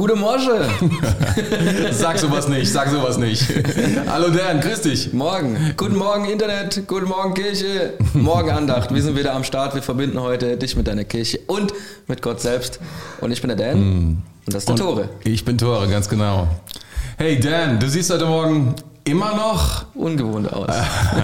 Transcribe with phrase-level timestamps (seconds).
[0.00, 0.66] Gute Mosche.
[1.90, 3.44] sag sowas nicht, sag sowas nicht.
[4.06, 5.12] Hallo Dan, grüß dich.
[5.12, 5.74] Morgen.
[5.76, 8.94] Guten Morgen Internet, guten Morgen Kirche, morgen Andacht.
[8.94, 9.74] Wir sind wieder am Start.
[9.74, 11.74] Wir verbinden heute dich mit deiner Kirche und
[12.06, 12.80] mit Gott selbst.
[13.20, 14.08] Und ich bin der Dan mm.
[14.08, 15.08] und das ist der und Tore.
[15.22, 16.48] Ich bin Tore, ganz genau.
[17.18, 18.74] Hey Dan, du siehst heute Morgen
[19.10, 20.68] immer noch ungewohnt aus.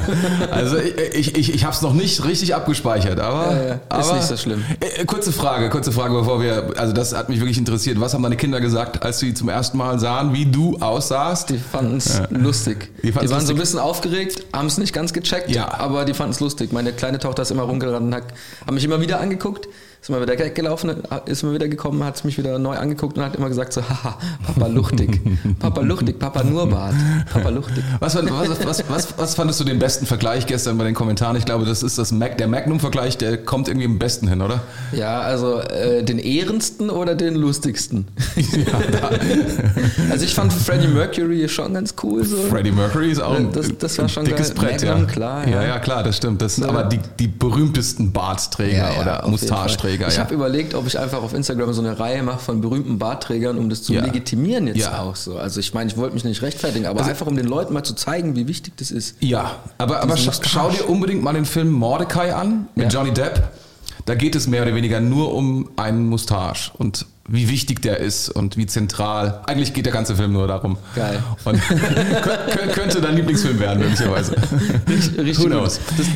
[0.51, 3.75] also ich, ich, ich, habe es noch nicht richtig abgespeichert, aber, ja, ja.
[3.75, 4.65] ist aber, nicht so schlimm.
[4.81, 8.01] Äh, kurze Frage, kurze Frage, bevor wir, also das hat mich wirklich interessiert.
[8.01, 11.51] Was haben deine Kinder gesagt, als sie zum ersten Mal sahen, wie du aussahst?
[11.51, 12.27] Die fanden es ja.
[12.30, 12.91] lustig.
[13.03, 13.47] Die, die waren lustig.
[13.47, 15.73] so ein bisschen aufgeregt, haben es nicht ganz gecheckt, ja.
[15.73, 16.73] aber die fanden es lustig.
[16.73, 18.25] Meine kleine Tochter ist immer rumgerannt und hat,
[18.66, 19.69] hat mich immer wieder angeguckt
[20.06, 23.34] ist mal wieder weggelaufen, ist mal wieder gekommen, hat mich wieder neu angeguckt und hat
[23.34, 25.20] immer gesagt so, haha, Papa luchtig,
[25.59, 26.95] Papa luchtig, Papa nur Bart,
[27.32, 27.82] Papa luchtig.
[27.98, 31.35] Was, was, was, was, fandest du den besten Vergleich gestern bei den Kommentaren?
[31.35, 34.60] Ich glaube, das ist das Mac, der Magnum-Vergleich, der kommt irgendwie am besten hin, oder?
[34.93, 38.07] Ja, also äh, den ehrensten oder den lustigsten?
[38.37, 38.79] Ja,
[40.13, 42.24] also ich fand Freddie Mercury schon ganz cool.
[42.24, 42.37] So.
[42.43, 44.68] Freddie Mercury ist auch ein, das, das war schon dickes geil.
[44.70, 45.13] Brett, Magnum, ja.
[45.13, 45.63] Klar, ja.
[45.63, 45.68] ja.
[45.68, 46.41] ja, klar, das stimmt.
[46.43, 46.70] Das sind so.
[46.70, 49.96] aber die, die berühmtesten Bartträger ja, oder Mustagenträger.
[49.99, 50.09] Bartträger.
[50.09, 50.25] Ich ja.
[50.25, 53.69] habe überlegt, ob ich einfach auf Instagram so eine Reihe mache von berühmten Bartträgern, um
[53.69, 54.05] das zu ja.
[54.05, 55.01] legitimieren jetzt ja.
[55.01, 55.38] auch so.
[55.38, 57.85] Also ich meine, ich wollte mich nicht rechtfertigen, aber also, einfach um den Leuten mal
[57.85, 59.16] zu zeigen, wie wichtig das ist.
[59.21, 63.49] Ja, aber, aber scha schau dir unbedingt mal den Film Mordecai an mit Johnny Depp.
[64.05, 68.28] Da geht es mehr oder weniger nur um einen Mustache und wie wichtig der ist
[68.28, 69.43] und wie zentral.
[69.47, 70.77] Eigentlich geht der ganze Film nur darum.
[70.94, 71.21] Geil.
[71.44, 71.60] Und
[72.72, 74.37] könnte dein Lieblingsfilm werden, möglicherweise.
[74.88, 75.81] Richtig, richtig Who knows?
[75.97, 76.06] Das,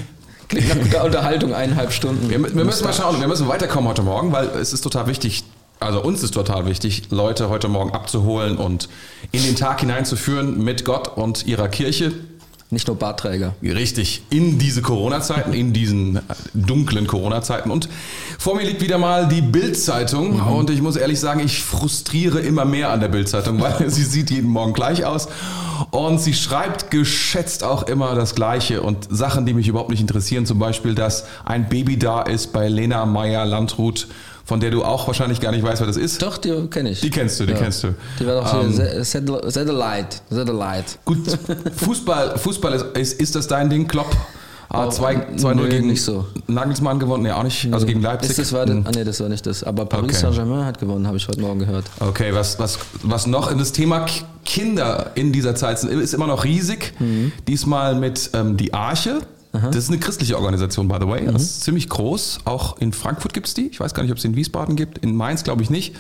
[0.50, 2.28] Klingt nach guter Unterhaltung, eineinhalb Stunden.
[2.28, 5.44] Wir, wir müssen mal schauen, wir müssen weiterkommen heute Morgen, weil es ist total wichtig,
[5.78, 8.88] also uns ist total wichtig, Leute heute Morgen abzuholen und
[9.30, 12.12] in den Tag hineinzuführen mit Gott und ihrer Kirche.
[12.72, 13.54] Nicht nur Bartträger.
[13.62, 16.20] Richtig, in diese Corona-Zeiten, in diesen
[16.54, 17.68] dunklen Corona-Zeiten.
[17.68, 17.88] Und
[18.38, 20.36] vor mir liegt wieder mal die Bild-Zeitung.
[20.36, 20.46] Mhm.
[20.46, 24.30] Und ich muss ehrlich sagen, ich frustriere immer mehr an der Bild-Zeitung, weil sie sieht
[24.30, 25.26] jeden Morgen gleich aus.
[25.90, 30.46] Und sie schreibt geschätzt auch immer das Gleiche und Sachen, die mich überhaupt nicht interessieren.
[30.46, 34.06] Zum Beispiel, dass ein Baby da ist bei Lena Meyer-Landrut
[34.50, 36.20] von der du auch wahrscheinlich gar nicht weißt, wer das ist.
[36.22, 37.00] Doch, die kenne ich.
[37.02, 37.58] Die kennst du, die ja.
[37.60, 37.94] kennst du.
[38.18, 38.72] Die war doch ähm,
[39.04, 40.16] Satellite.
[40.28, 40.86] Satellite.
[41.04, 41.18] Gut,
[41.76, 44.10] Fußball, Fußball ist, ist, ist das dein Ding, Klopp?
[44.68, 46.26] Ah, 2-0 nee, gegen nicht so.
[46.48, 47.72] Nagelsmann gewonnen, nee, auch nicht.
[47.72, 48.30] Also gegen Leipzig.
[48.30, 48.84] Ist das war, hm.
[48.88, 49.62] ah, nee, das war nicht das.
[49.62, 50.34] Aber Paris okay.
[50.34, 51.84] Saint-Germain hat gewonnen, habe ich heute Morgen gehört.
[52.00, 54.04] Okay, was, was, was noch in das Thema
[54.44, 56.92] Kinder in dieser Zeit sind, ist immer noch riesig.
[56.98, 57.30] Mhm.
[57.46, 59.20] Diesmal mit ähm, die Arche.
[59.52, 59.66] Aha.
[59.68, 61.22] Das ist eine christliche Organisation, by the way.
[61.22, 61.32] Mhm.
[61.32, 62.40] Das ist ziemlich groß.
[62.44, 63.66] Auch in Frankfurt gibt es die.
[63.68, 64.98] Ich weiß gar nicht, ob es in Wiesbaden gibt.
[64.98, 65.96] In Mainz glaube ich nicht.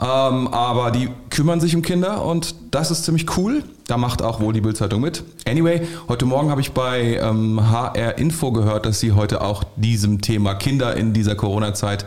[0.00, 3.64] Ähm, aber die kümmern sich um Kinder und das ist ziemlich cool.
[3.86, 5.24] Da macht auch wohl die Bildzeitung mit.
[5.46, 10.20] Anyway, heute Morgen habe ich bei ähm, HR Info gehört, dass sie heute auch diesem
[10.20, 12.04] Thema Kinder in dieser Corona-Zeit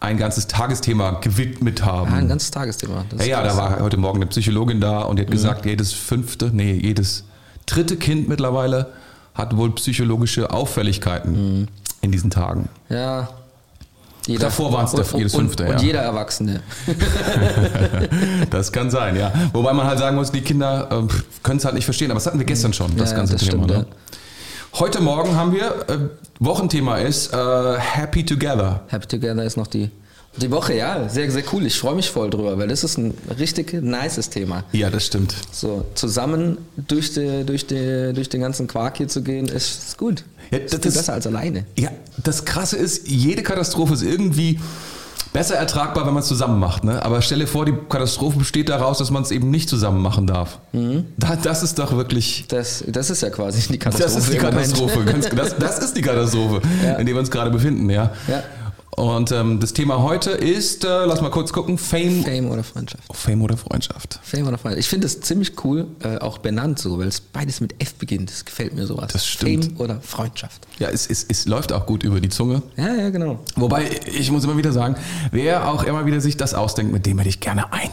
[0.00, 2.10] ein ganzes Tagesthema gewidmet haben.
[2.10, 3.04] Ja, ein ganzes Tagesthema.
[3.18, 5.32] ja, ja, da war heute Morgen eine Psychologin da und die hat mhm.
[5.32, 7.24] gesagt, jedes fünfte, nee, jedes
[7.66, 8.92] dritte Kind mittlerweile
[9.38, 11.68] hat wohl psychologische Auffälligkeiten mhm.
[12.02, 12.68] in diesen Tagen.
[12.90, 13.28] Ja.
[14.26, 15.62] Jeder, Davor waren es jedes fünfte.
[15.62, 15.76] Und, ja.
[15.76, 16.60] und jeder Erwachsene.
[18.50, 19.32] das kann sein, ja.
[19.54, 22.10] Wobei man halt sagen muss, die Kinder äh, können es halt nicht verstehen.
[22.10, 23.64] Aber das hatten wir gestern schon, das ja, ganze das Thema.
[23.64, 23.86] Stimmt, ne?
[23.88, 24.78] ja.
[24.80, 25.98] Heute Morgen haben wir, äh,
[26.40, 28.82] Wochenthema ist äh, Happy Together.
[28.88, 29.90] Happy Together ist noch die
[30.38, 31.66] die Woche, ja, sehr, sehr cool.
[31.66, 34.64] Ich freue mich voll drüber, weil das ist ein richtig nices Thema.
[34.72, 35.34] Ja, das stimmt.
[35.52, 39.98] So, zusammen durch, die, durch, die, durch den ganzen Quark hier zu gehen, ist, ist
[39.98, 40.24] gut.
[40.50, 41.64] Ja, das ist das, besser als alleine.
[41.76, 41.90] Ja,
[42.22, 44.58] das Krasse ist, jede Katastrophe ist irgendwie
[45.32, 46.84] besser ertragbar, wenn man es zusammen macht.
[46.84, 47.02] Ne?
[47.04, 50.58] Aber stelle vor, die Katastrophe besteht daraus, dass man es eben nicht zusammen machen darf.
[50.72, 51.06] Mhm.
[51.16, 52.46] Da, das ist doch wirklich.
[52.48, 54.14] Das, das ist ja quasi die Katastrophe.
[54.14, 55.04] Das ist die Katastrophe.
[55.36, 56.94] das, das, ist die Katastrophe, ja.
[56.94, 57.90] in der wir uns gerade befinden.
[57.90, 58.12] Ja.
[58.26, 58.42] ja.
[58.98, 62.24] Und ähm, das Thema heute ist, äh, lass mal kurz gucken, Fame.
[62.24, 63.04] Fame oder Freundschaft.
[63.06, 64.18] Oh, Fame oder Freundschaft.
[64.24, 64.80] Fame oder Freundschaft.
[64.80, 68.28] Ich finde es ziemlich cool, äh, auch benannt so, weil es beides mit F beginnt.
[68.28, 69.12] Das gefällt mir sowas.
[69.12, 69.66] Das stimmt.
[69.66, 70.66] Fame oder Freundschaft.
[70.80, 72.60] Ja, es, es, es läuft auch gut über die Zunge.
[72.76, 73.38] Ja, ja, genau.
[73.54, 74.96] Wobei, ich muss immer wieder sagen,
[75.30, 77.90] wer auch immer wieder sich das ausdenkt, mit dem hätte ich gerne ein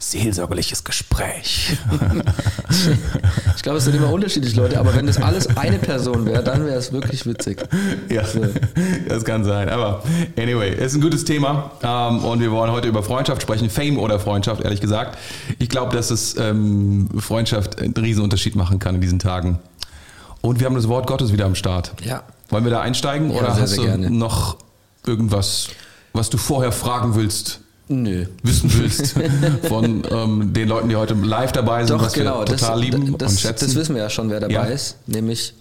[0.00, 1.76] seelsorgerliches Gespräch.
[3.56, 6.64] ich glaube, es sind immer unterschiedliche Leute, aber wenn das alles eine Person wäre, dann
[6.64, 7.62] wäre es wirklich witzig.
[8.08, 8.40] Ja, so.
[9.08, 9.68] das kann sein.
[9.68, 10.02] Aber
[10.38, 13.68] anyway, es ist ein gutes Thema ähm, und wir wollen heute über Freundschaft sprechen.
[13.68, 15.18] Fame oder Freundschaft, ehrlich gesagt.
[15.58, 19.58] Ich glaube, dass es ähm, Freundschaft einen riesen Unterschied machen kann in diesen Tagen.
[20.40, 21.92] Und wir haben das Wort Gottes wieder am Start.
[22.02, 22.22] Ja.
[22.48, 24.10] Wollen wir da einsteigen ja, oder sehr, hast sehr du gerne.
[24.10, 24.56] noch
[25.06, 25.68] irgendwas,
[26.14, 27.60] was du vorher fragen willst?
[27.90, 28.24] Nö.
[28.44, 29.16] wissen willst
[29.68, 32.80] von ähm, den Leuten, die heute live dabei sind, Doch, was genau, wir total das,
[32.80, 33.66] lieben das, und schätzen.
[33.66, 34.62] Das wissen wir ja schon, wer dabei ja.
[34.64, 35.54] ist, nämlich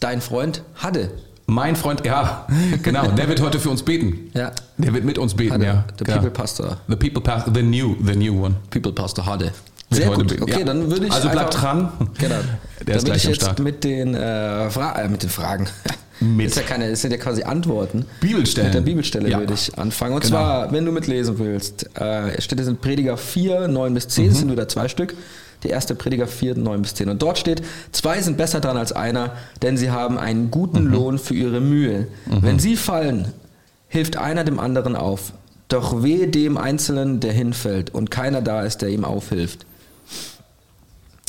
[0.00, 1.10] dein Freund Hadde.
[1.48, 2.46] Mein Freund, ja,
[2.82, 4.30] genau, der wird heute für uns beten.
[4.34, 4.50] Ja.
[4.78, 5.84] Der wird mit uns beten, Hade, ja.
[5.98, 6.16] The genau.
[6.16, 6.76] People Pastor.
[6.88, 8.56] The People Pastor, the new, the new one.
[8.70, 9.44] People Pastor Hade.
[9.44, 9.54] Wird
[10.02, 10.28] Sehr heute gut.
[10.30, 10.42] beten.
[10.42, 10.64] Okay, Ja.
[10.64, 11.92] dann würde ich Also bleibt einfach- dran.
[12.18, 12.34] Genau.
[12.80, 13.58] Der da ist gleich ich am jetzt Start.
[13.60, 15.68] mit den, äh, äh, mit den Fragen.
[16.20, 16.46] Mit.
[16.46, 18.06] Ist ja keine, ist ja quasi Antworten.
[18.20, 18.68] Bibelstellen.
[18.68, 19.38] Mit der Bibelstelle Ja.
[19.38, 20.14] würde ich anfangen.
[20.14, 20.36] Und Genau.
[20.36, 24.10] zwar, wenn du mitlesen willst, äh, steht es in Prediger 4, 9 bis Mhm.
[24.10, 25.14] 10, das sind wieder zwei Stück.
[25.62, 27.08] Die erste Prediger 4, 9 bis 10.
[27.10, 29.32] Und dort steht, zwei sind besser dran als einer,
[29.62, 30.92] denn sie haben einen guten Mhm.
[30.92, 32.08] Lohn für ihre Mühe.
[32.26, 33.32] Wenn sie fallen,
[33.88, 35.32] hilft einer dem anderen auf.
[35.68, 39.66] Doch wehe dem Einzelnen, der hinfällt und keiner da ist, der ihm aufhilft.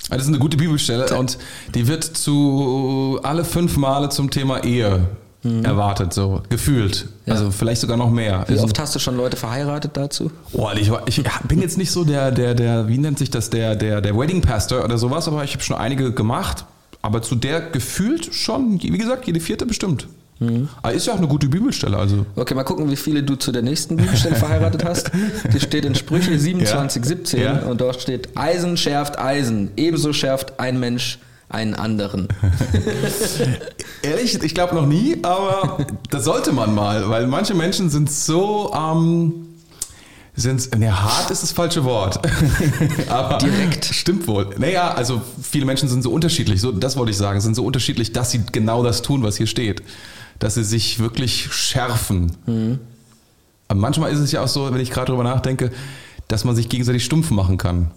[0.09, 1.37] Das ist eine gute Bibelstelle und
[1.75, 5.07] die wird zu alle fünf Male zum Thema Ehe
[5.63, 7.07] erwartet, so gefühlt.
[7.25, 7.33] Ja.
[7.33, 8.45] Also vielleicht sogar noch mehr.
[8.47, 10.31] Wie Ist oft hast du schon Leute verheiratet dazu?
[10.51, 13.75] Oh, ich, ich bin jetzt nicht so der, der, der, wie nennt sich das, der,
[13.75, 16.65] der, der Wedding Pastor oder sowas, aber ich habe schon einige gemacht.
[17.01, 20.07] Aber zu der gefühlt schon, wie gesagt, jede vierte bestimmt.
[20.39, 20.69] Mhm.
[20.81, 22.25] Aber ist ja auch eine gute Bibelstelle, also.
[22.35, 25.11] Okay, mal gucken, wie viele du zu der nächsten Bibelstelle verheiratet hast.
[25.53, 27.07] Die steht in Sprüche 27, Ja.
[27.07, 27.59] 17 Ja.
[27.63, 31.19] und dort steht, Eisen schärft Eisen, ebenso schärft ein Mensch
[31.49, 32.27] einen anderen.
[34.01, 35.77] Ehrlich, ich glaube noch nie, aber
[36.09, 39.33] das sollte man mal, weil manche Menschen sind so, ähm,
[40.35, 42.19] sind, ne, hart ist das falsche Wort.
[43.09, 43.85] aber Direkt.
[43.85, 44.49] Stimmt wohl.
[44.57, 48.11] Naja, also viele Menschen sind so unterschiedlich, so, das wollte ich sagen, sind so unterschiedlich,
[48.13, 49.81] dass sie genau das tun, was hier steht.
[50.39, 52.35] Dass sie sich wirklich schärfen.
[52.45, 52.79] Mhm.
[53.67, 55.71] Aber manchmal ist es ja auch so, wenn ich gerade drüber nachdenke,
[56.27, 57.91] dass man sich gegenseitig stumpf machen kann.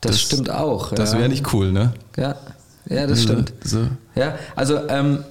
[0.00, 0.92] Das, Das- stimmt auch.
[0.92, 1.18] Das ja.
[1.18, 1.92] wäre nicht cool, ne?
[2.16, 2.36] Ja,
[2.88, 3.52] ja das stimmt.
[3.64, 3.88] So.
[4.14, 5.24] Ja, also ähm,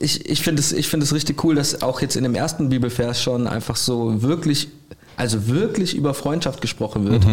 [0.00, 3.20] ich, ich finde es, ich es richtig cool, dass auch jetzt in dem ersten Bibelvers
[3.20, 4.68] schon einfach so wirklich,
[5.16, 7.24] also wirklich über Freundschaft gesprochen wird.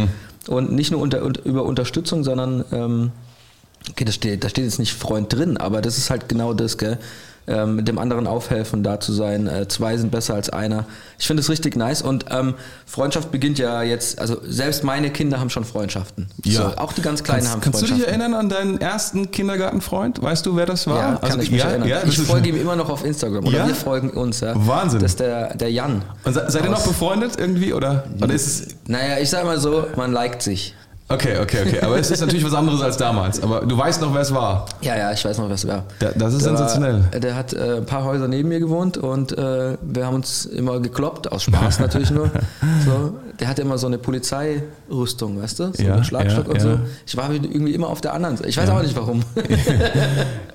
[0.48, 3.12] Und nicht nur unter, unter, über Unterstützung, sondern ähm,
[3.90, 6.78] okay, da steht, da steht jetzt nicht Freund drin, aber das ist halt genau das,
[6.78, 6.98] gell?
[7.50, 9.48] Ähm, dem anderen aufhelfen, da zu sein.
[9.48, 10.86] Äh, zwei sind besser als einer.
[11.18, 12.54] Ich finde es richtig nice und ähm,
[12.86, 16.28] Freundschaft beginnt ja jetzt, also selbst meine Kinder haben schon Freundschaften.
[16.46, 18.22] So, auch die ganz Kleinen kannst, haben Kannst du dich Freundschaften.
[18.22, 20.22] erinnern an deinen ersten Kindergartenfreund?
[20.22, 20.98] Weißt du, wer das war?
[20.98, 21.88] Ja, kann Also, ich mich ja, erinnern.
[21.90, 23.46] Ja, ich folge ihm immer noch auf Instagram.
[23.48, 23.68] Oder Ja?
[23.68, 24.54] wir folgen uns, ja.
[24.56, 25.00] Wahnsinn.
[25.02, 26.04] Das ist der, der Jan.
[26.24, 27.74] Und se- seid ihr noch befreundet irgendwie?
[27.74, 28.68] Oder, oder ist es.
[28.88, 30.76] Naja, ich sag mal so, man liked sich.
[31.12, 31.80] Okay, okay, okay.
[31.82, 33.42] Aber es ist natürlich was anderes als damals.
[33.42, 34.66] Aber du weißt noch, wer es war.
[34.82, 35.84] Ja, ja, ich weiß noch, was war.
[35.98, 37.04] Da- das ist Der sensationell.
[37.12, 40.46] War, der hat äh, ein paar Häuser neben mir gewohnt und äh, wir haben uns
[40.46, 42.30] immer gekloppt, aus Spaß natürlich nur.
[42.86, 45.72] So, der hatte immer so eine Polizeirüstung, weißt du?
[45.74, 46.64] So Ja, mit Schlagstock ja, und ja.
[46.64, 46.80] so.
[47.08, 48.50] Ich war irgendwie immer auf der anderen Seite.
[48.50, 49.24] Ich weiß auch nicht warum.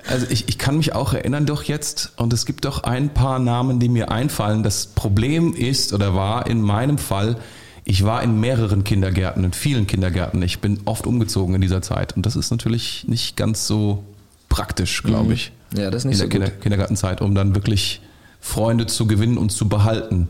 [0.07, 3.39] Also ich, ich kann mich auch erinnern doch jetzt, und es gibt doch ein paar
[3.39, 4.61] Namen, die mir einfallen.
[4.61, 7.37] Das Problem ist oder war in meinem Fall,
[7.85, 10.41] ich war in mehreren Kindergärten, in vielen Kindergärten.
[10.41, 12.15] Ich bin oft umgezogen in dieser Zeit.
[12.17, 14.03] Und das ist natürlich nicht ganz so
[14.49, 15.51] praktisch, glaube ich.
[15.77, 16.61] Ja, das ist in nicht der so Kinder, gut.
[16.61, 18.01] Kindergartenzeit, um dann wirklich
[18.41, 20.27] Freunde zu gewinnen und zu behalten.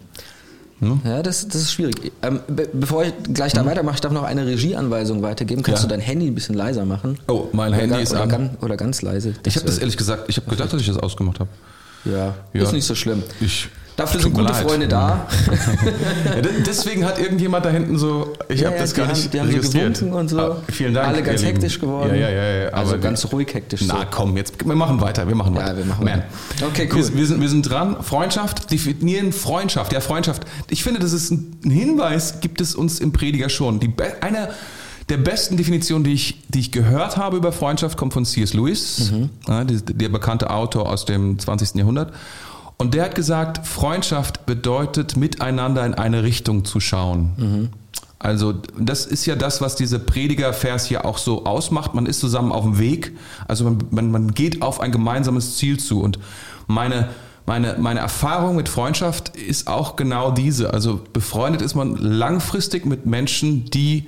[1.05, 2.11] Ja, das, das ist schwierig.
[2.21, 5.63] Ähm, be bevor ich gleich da weitermache, ich darf noch eine Regieanweisung weitergeben.
[5.63, 5.89] Kannst Mhm.
[5.89, 5.95] Ja.
[5.95, 7.17] du dein Handy ein bisschen leiser machen?
[7.29, 8.29] Oh, mein oder Handy ist oder an.
[8.29, 9.33] Ganz, oder ganz leise.
[9.45, 11.49] Ich habe das ehrlich gesagt, ich habe gedacht, dass ich das ausgemacht habe.
[12.03, 12.63] ja, Ja.
[12.63, 13.23] ist nicht so schlimm.
[13.39, 14.67] Ich, Dafür tut sind gute leid.
[14.69, 15.27] Freunde da.
[16.35, 19.13] Ja, de- deswegen hat irgendjemand da hinten so, ich Ja, habe ja, das gar haben-
[19.15, 19.93] nicht die haben so registriert.
[19.99, 20.39] gewunken und so.
[20.39, 21.07] Ah, vielen Dank.
[21.07, 22.09] Alle ganz hektisch geworden.
[22.09, 22.63] Ja, ja, ja.
[22.63, 23.81] ja Also ganz ruhig hektisch.
[23.87, 24.05] Na so.
[24.11, 25.77] komm, jetzt wir machen weiter, wir machen Ja, weiter.
[25.77, 26.13] wir machen Man.
[26.13, 26.25] weiter.
[26.67, 27.07] Okay, cool.
[27.07, 27.97] Wir, wir, sind, wir sind dran.
[28.01, 29.93] Freundschaft, definieren Freundschaft.
[29.93, 30.43] Ja, Freundschaft.
[30.69, 33.79] Ich finde, das ist ein, Hinweis, gibt es uns im Prediger schon.
[33.79, 34.49] Die, be- eine
[35.09, 38.53] der besten Definitionen, die ich, die ich gehört habe über Freundschaft, kommt von C.S.
[38.53, 39.29] Lewis, Mhm.
[39.47, 41.75] ja, der, der bekannte Autor aus dem 20.
[41.75, 42.11] Jahrhundert.
[42.77, 47.71] Und der hat gesagt, Freundschaft bedeutet, miteinander in eine Richtung zu schauen.
[48.19, 51.93] Also das ist ja das, was diese Predigervers hier auch so ausmacht.
[51.93, 53.15] Man ist zusammen auf dem Weg,
[53.47, 56.01] also man, man, man geht auf ein gemeinsames Ziel zu.
[56.01, 56.19] Und
[56.67, 57.09] meine,
[57.45, 60.73] meine, meine Erfahrung mit Freundschaft ist auch genau diese.
[60.73, 64.07] Also befreundet ist man langfristig mit Menschen, die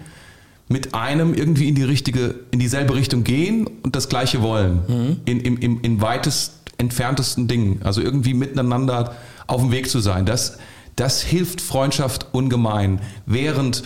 [0.68, 4.82] mit einem irgendwie in die richtige, in dieselbe Richtung gehen und das Gleiche wollen.
[5.26, 7.82] In, im, im, in weitest entferntesten Dingen.
[7.84, 9.16] Also irgendwie miteinander
[9.48, 10.26] auf dem Weg zu sein.
[10.26, 10.58] Das,
[10.96, 13.00] das hilft Freundschaft ungemein.
[13.26, 13.84] Während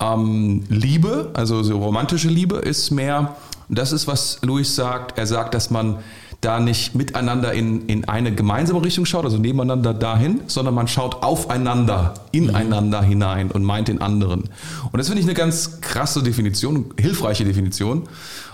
[0.00, 3.36] ähm, Liebe, also so romantische Liebe, ist mehr,
[3.68, 5.18] das ist, was Luis sagt.
[5.18, 5.98] Er sagt, dass man
[6.44, 11.22] da nicht miteinander in, in eine gemeinsame Richtung schaut, also nebeneinander dahin, sondern man schaut
[11.22, 14.44] aufeinander, ineinander hinein und meint den anderen.
[14.92, 18.08] Und das finde ich eine ganz krasse Definition, hilfreiche Definition,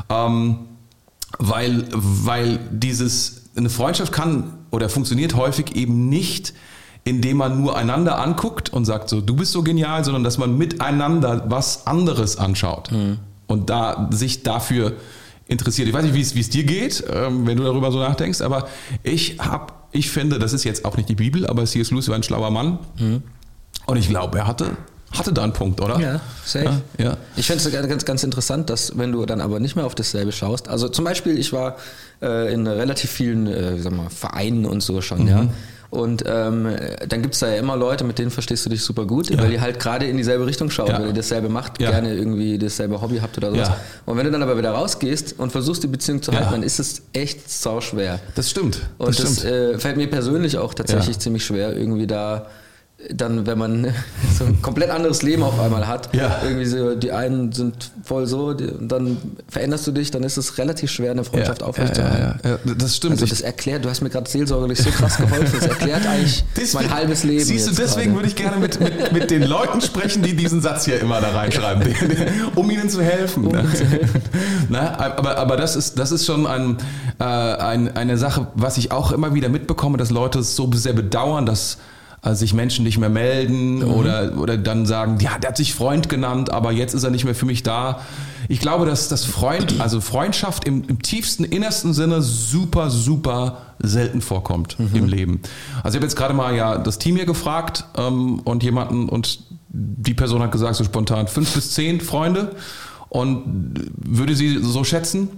[0.09, 0.59] ähm,
[1.39, 6.55] weil, weil dieses, eine Freundschaft kann oder funktioniert häufig eben nicht,
[7.05, 10.57] indem man nur einander anguckt und sagt so, du bist so genial, sondern dass man
[10.59, 12.91] miteinander was anderes anschaut
[13.47, 14.95] und da sich dafür
[15.49, 15.89] interessiert.
[15.89, 18.41] Ich weiß nicht, wie es, wie es dir geht, ähm, wenn du darüber so nachdenkst,
[18.41, 18.69] aber
[19.03, 21.91] ich habe ich finde, das ist jetzt auch nicht die Bibel, aber C.S.
[21.91, 22.79] Lewis war ein schlauer Mann.
[22.99, 23.23] Mhm.
[23.87, 24.77] Und ich glaube, er hatte
[25.13, 25.99] hatte da einen Punkt, oder?
[25.99, 26.83] Ja, safe.
[26.99, 27.17] Ja, ja.
[27.37, 30.33] Ich finde es ganz, ganz interessant, dass wenn du dann aber nicht mehr auf dasselbe
[30.33, 31.77] schaust, also zum Beispiel, ich war
[32.23, 35.29] äh, in relativ vielen äh, sag mal, Vereinen und so schon, mhm.
[35.29, 35.47] ja.
[35.91, 36.69] Und ähm,
[37.09, 39.39] dann gibt es da ja immer Leute, mit denen verstehst du dich super gut, ja.
[39.39, 41.01] weil die halt gerade in dieselbe Richtung schauen, ja.
[41.01, 41.91] weil ihr dasselbe macht, ja.
[41.91, 43.73] gerne irgendwie dasselbe Hobby habt oder sowas.
[44.07, 46.79] Und wenn du dann aber wieder rausgehst und versuchst, die Beziehung zu halten, dann ist
[46.79, 48.21] es echt sau schwer.
[48.37, 48.83] Das stimmt.
[48.99, 49.53] Und das, das stimmt.
[49.53, 52.47] Äh, fällt mir persönlich auch tatsächlich ziemlich schwer, irgendwie da
[53.09, 53.95] dann, wenn man
[54.39, 56.41] so ein komplett anderes Leben auf einmal hat, ja.
[56.43, 59.17] irgendwie so, die einen sind voll so, die, dann
[59.49, 62.41] veränderst du dich, dann ist es relativ schwer, eine Freundschaft ja, aufrechtzuerhalten.
[62.45, 63.15] Ja, ja, das stimmt.
[63.15, 66.85] Also das erklärt, du hast mir gerade seelsorgerlich so krass geholfen, das erklärt eigentlich deswegen,
[66.85, 67.45] mein halbes Leben.
[67.45, 68.17] Siehst du, deswegen gerade.
[68.17, 71.31] würde ich gerne mit, mit, mit den Leuten sprechen, die diesen Satz hier immer da
[71.31, 71.95] reinschreiben,
[72.55, 73.47] um ihnen zu helfen.
[73.47, 74.23] Um ihnen zu helfen.
[74.69, 76.77] Na, aber, aber das ist, das ist schon ein,
[77.19, 80.93] äh, ein, eine Sache, was ich auch immer wieder mitbekomme, dass Leute es so sehr
[80.93, 81.79] bedauern, dass
[82.23, 83.95] also sich Menschen nicht mehr melden mhm.
[83.95, 87.25] oder, oder dann sagen, ja, der hat sich Freund genannt, aber jetzt ist er nicht
[87.25, 88.01] mehr für mich da.
[88.49, 94.21] Ich glaube, dass das Freund, also Freundschaft im, im tiefsten, innersten Sinne super, super selten
[94.21, 94.91] vorkommt mhm.
[94.95, 95.41] im Leben.
[95.83, 99.41] Also ich habe jetzt gerade mal ja das Team hier gefragt ähm, und jemanden und
[99.73, 102.57] die Person hat gesagt so spontan fünf bis zehn Freunde
[103.09, 105.29] und würde sie so schätzen.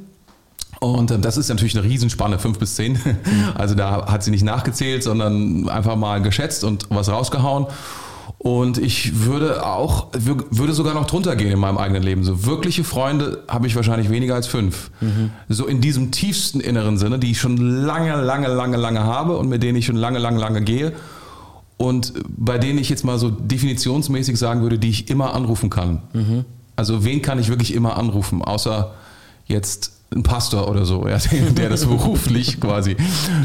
[0.83, 2.99] Und äh, das ist natürlich eine Riesenspanne, fünf bis zehn.
[3.55, 7.67] Also da hat sie nicht nachgezählt, sondern einfach mal geschätzt und was rausgehauen.
[8.39, 12.25] Und ich würde auch, würde sogar noch drunter gehen in meinem eigenen Leben.
[12.25, 14.91] So wirkliche Freunde habe ich wahrscheinlich weniger als fünf.
[15.01, 15.31] Mhm.
[15.49, 19.49] So in diesem tiefsten inneren Sinne, die ich schon lange, lange, lange, lange habe und
[19.49, 20.93] mit denen ich schon lange, lange, lange gehe.
[21.77, 26.03] Und bei denen ich jetzt mal so definitionsmäßig sagen würde, die ich immer anrufen kann.
[26.13, 26.45] Mhm.
[26.75, 28.93] Also wen kann ich wirklich immer anrufen, außer
[29.47, 31.19] jetzt ein Pastor oder so, ja,
[31.57, 32.97] der das beruflich quasi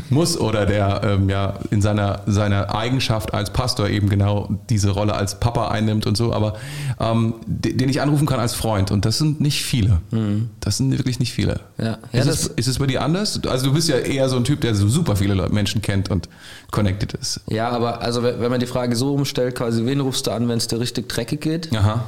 [0.09, 5.13] muss oder der ähm, ja in seiner, seiner Eigenschaft als Pastor eben genau diese Rolle
[5.13, 6.55] als Papa einnimmt und so, aber
[6.99, 10.01] ähm, den ich anrufen kann als Freund und das sind nicht viele.
[10.11, 10.49] Mhm.
[10.59, 11.61] Das sind wirklich nicht viele.
[11.77, 11.97] Ja.
[12.11, 13.39] Ja, ist, es, ist es bei dir anders?
[13.47, 16.29] Also du bist ja eher so ein Typ, der so super viele Menschen kennt und
[16.71, 17.41] connected ist.
[17.47, 20.57] Ja, aber also wenn man die Frage so umstellt, quasi wen rufst du an, wenn
[20.57, 22.05] es dir richtig dreckig geht, Aha.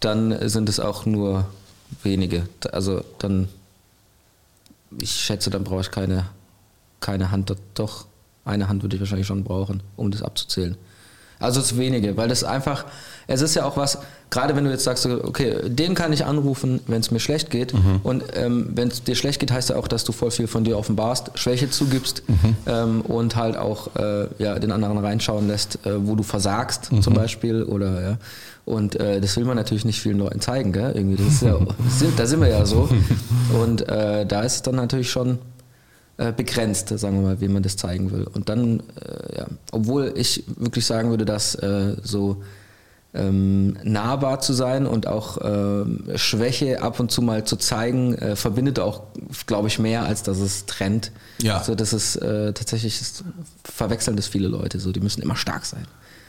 [0.00, 1.46] dann sind es auch nur
[2.02, 2.44] wenige.
[2.72, 3.48] Also dann
[5.00, 6.26] ich schätze, dann brauche ich keine,
[7.00, 7.54] keine Hand.
[7.74, 8.06] Doch,
[8.44, 10.76] eine Hand würde ich wahrscheinlich schon brauchen, um das abzuzählen.
[11.40, 12.84] Also ist wenige, weil das einfach,
[13.26, 13.98] es ist ja auch was,
[14.30, 17.74] gerade wenn du jetzt sagst, okay, den kann ich anrufen, wenn es mir schlecht geht.
[17.74, 18.00] Mhm.
[18.02, 20.64] Und ähm, wenn es dir schlecht geht, heißt ja auch, dass du voll viel von
[20.64, 22.56] dir offenbarst, Schwäche zugibst mhm.
[22.66, 27.02] ähm, und halt auch äh, ja, den anderen reinschauen lässt, äh, wo du versagst mhm.
[27.02, 27.62] zum Beispiel.
[27.62, 28.18] Oder ja.
[28.64, 30.92] Und äh, das will man natürlich nicht vielen Leuten zeigen, gell?
[30.94, 31.58] Irgendwie, das ist ja,
[32.16, 32.88] da sind wir ja so.
[33.62, 35.38] Und äh, da ist es dann natürlich schon
[36.36, 38.24] begrenzt, sagen wir mal, wie man das zeigen will.
[38.24, 42.42] Und dann, äh, ja, obwohl ich wirklich sagen würde, dass äh, so
[43.14, 48.36] ähm, nahbar zu sein und auch äh, Schwäche ab und zu mal zu zeigen, äh,
[48.36, 49.02] verbindet auch,
[49.46, 51.12] glaube ich, mehr, als dass es trennt.
[51.40, 51.62] Ja.
[51.62, 53.24] So, das ist äh, tatsächlich, das
[53.64, 55.86] verwechseln das viele Leute so, die müssen immer stark sein.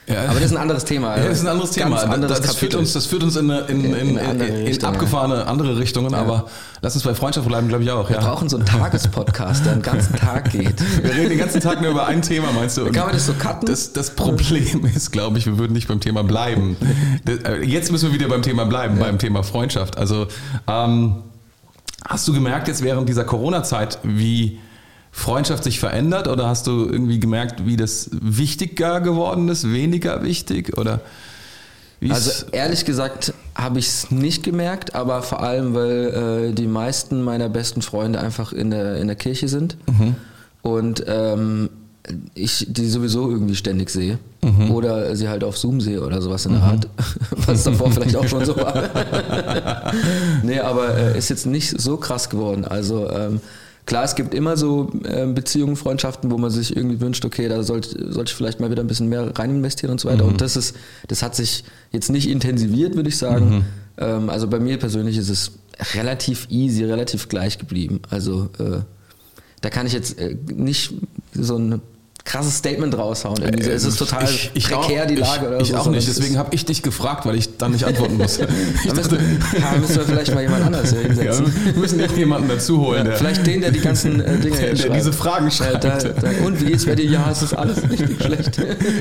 [0.10, 0.24] Ja.
[0.24, 1.18] Aber das ist ein anderes Thema.
[1.18, 2.02] Ja, das ist ein anderes Thema.
[2.02, 6.12] Anderes das, führt uns, das führt uns in, in, in, in, in abgefahrene andere Richtungen,
[6.12, 6.18] ja.
[6.18, 6.48] aber
[6.82, 8.10] lass uns bei Freundschaft bleiben, glaube ich auch.
[8.10, 10.76] Wir brauchen so einen Tagespodcast, der den ganzen Tag geht.
[11.04, 12.86] Wir reden den ganzen Tag nur über ein Thema, meinst du?
[12.86, 13.68] Und Kann man das so cutten?
[13.68, 16.76] Das, das Problem ist, glaube ich, wir würden nicht beim Thema bleiben.
[17.28, 19.98] Äh, jetzt müssen wir wieder beim Thema bleiben, beim Thema Freundschaft.
[19.98, 20.28] Also
[20.68, 21.24] ähm,
[22.08, 24.60] hast du gemerkt jetzt während dieser Corona-Zeit, wie
[25.12, 30.78] Freundschaft sich verändert oder hast du irgendwie gemerkt, wie das wichtiger geworden ist, weniger wichtig
[30.78, 31.02] oder?
[32.08, 37.22] Also ehrlich gesagt habe ich es nicht gemerkt, aber vor allem, weil äh, die meisten
[37.22, 40.16] meiner besten Freunde einfach in der, in der Kirche sind mhm.
[40.62, 41.70] und ähm,
[42.34, 44.72] ich die sowieso irgendwie ständig sehe mhm.
[44.72, 46.68] oder sie halt auf Zoom sehe oder sowas in der mhm.
[46.68, 46.88] Art,
[47.46, 49.94] was davor vielleicht auch schon so war.
[50.44, 52.64] nee, aber äh, ist jetzt nicht so krass geworden.
[52.64, 53.42] Also ähm,
[53.90, 57.64] Klar, es gibt immer so äh, Beziehungen, Freundschaften, wo man sich irgendwie wünscht, okay, da
[57.64, 60.26] sollte, sollte ich vielleicht mal wieder ein bisschen mehr rein investieren und so weiter.
[60.26, 60.34] Mhm.
[60.34, 60.76] Und das ist,
[61.08, 63.50] das hat sich jetzt nicht intensiviert, würde ich sagen.
[63.50, 63.66] Mhm.
[63.98, 65.54] Ähm, also bei mir persönlich ist es
[65.96, 68.04] relativ easy, relativ gleich geblieben.
[68.12, 68.82] Also äh,
[69.62, 70.94] da kann ich jetzt äh, nicht
[71.34, 71.82] so ein
[72.26, 73.42] krasses Statement raushauen.
[73.42, 75.78] Irgendwie so, es ist total ich, ich prekär auch, die Lage ich, oder ich so.
[75.78, 78.38] auch nicht, deswegen habe ich dich gefragt, weil ich dann nicht antworten muss.
[78.88, 79.18] da müssen,
[79.58, 81.46] ja, müssen wir vielleicht mal jemand anders hinsetzen.
[81.46, 83.08] Ja, wir müssen jemanden dazu holen.
[83.08, 85.84] Ja, vielleicht den, der die ganzen äh, Dinge der, der diese Fragen schreibt.
[85.84, 87.10] Da, da, und wie geht's bei dir?
[87.10, 88.58] Ja, es ist alles richtig schlecht.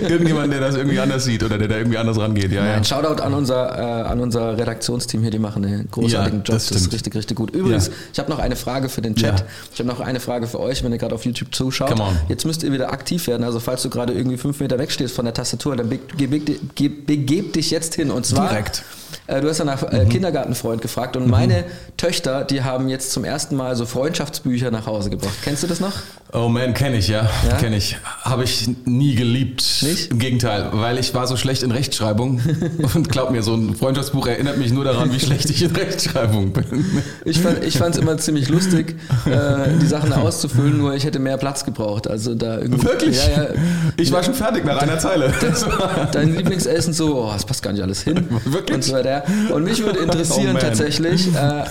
[0.09, 2.53] Irgendjemand, der das irgendwie anders sieht oder der da irgendwie anders rangeht.
[2.53, 2.85] Ja, Nein, ja.
[2.85, 6.57] Shoutout an unser, äh, an unser Redaktionsteam hier, die machen einen großartigen Job.
[6.57, 7.51] Das, das, ist richtig, richtig gut.
[7.51, 9.45] Übrigens, ich habe noch eine Frage für den Chat.
[9.73, 11.95] Ich habe noch eine Frage für euch, wenn ihr gerade auf YouTube zuschaut.
[12.29, 13.45] Jetzt müsst ihr wieder aktiv werden.
[13.45, 17.95] Also falls du gerade irgendwie fünf Meter wegstehst von der Tastatur, dann begeb dich jetzt
[17.95, 18.11] hin.
[18.11, 18.85] Und zwar, Direkt.
[19.29, 20.09] Äh, du hast ja nach äh, mhm.
[20.09, 21.31] Kindergartenfreund gefragt und mhm.
[21.31, 21.65] meine
[21.99, 25.35] Töchter, die haben jetzt zum ersten Mal so Freundschaftsbücher nach Hause gebracht.
[25.45, 25.93] Kennst du das noch?
[26.33, 27.29] Oh man, kenne ich, ja.
[27.49, 27.57] ja?
[27.57, 27.97] Kenne ich.
[28.23, 29.83] Habe ich nie geliebt.
[29.83, 30.11] Nicht?
[30.11, 32.41] Im Gegenteil, weil ich war so schlecht in Rechtschreibung.
[32.95, 36.53] und glaub mir, so ein Freundschaftsbuch erinnert mich nur daran, wie schlecht ich in Rechtschreibung
[36.53, 37.03] bin.
[37.25, 41.65] Ich fand es immer ziemlich lustig, äh, die Sachen auszufüllen, nur ich hätte mehr Platz
[41.65, 42.09] gebraucht.
[42.09, 43.17] Also da irgendwie, Wirklich?
[43.27, 43.49] Ja, ja.
[43.97, 45.33] Ich war schon fertig nach einer Zeile.
[46.13, 48.27] Dein Lieblingsessen so, oh, das passt gar nicht alles hin.
[48.45, 48.75] Wirklich?
[48.75, 49.18] Und so weiter.
[49.53, 51.65] Und mich würde interessieren oh tatsächlich, äh,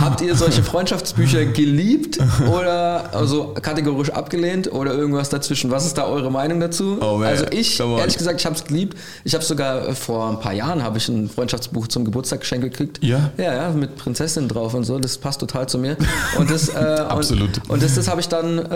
[0.00, 2.18] habt ihr solche Freundschaftsbücher geliebt
[2.50, 5.70] oder also kategorisch abgelehnt oder irgendwas dazwischen?
[5.70, 6.98] Was ist da eure Meinung dazu?
[7.00, 8.96] Oh also ich, ehrlich gesagt, ich habe es geliebt.
[9.24, 12.64] Ich habe sogar äh, vor ein paar Jahren habe ich ein Freundschaftsbuch zum Geburtstag geschenkt
[12.64, 13.02] gekriegt.
[13.02, 13.30] Ja?
[13.36, 14.98] Ja, ja, mit Prinzessin drauf und so.
[14.98, 15.96] Das passt total zu mir.
[16.38, 16.74] Und das, äh,
[17.08, 17.58] Absolut.
[17.64, 18.72] Und, und das, das habe ich dann äh,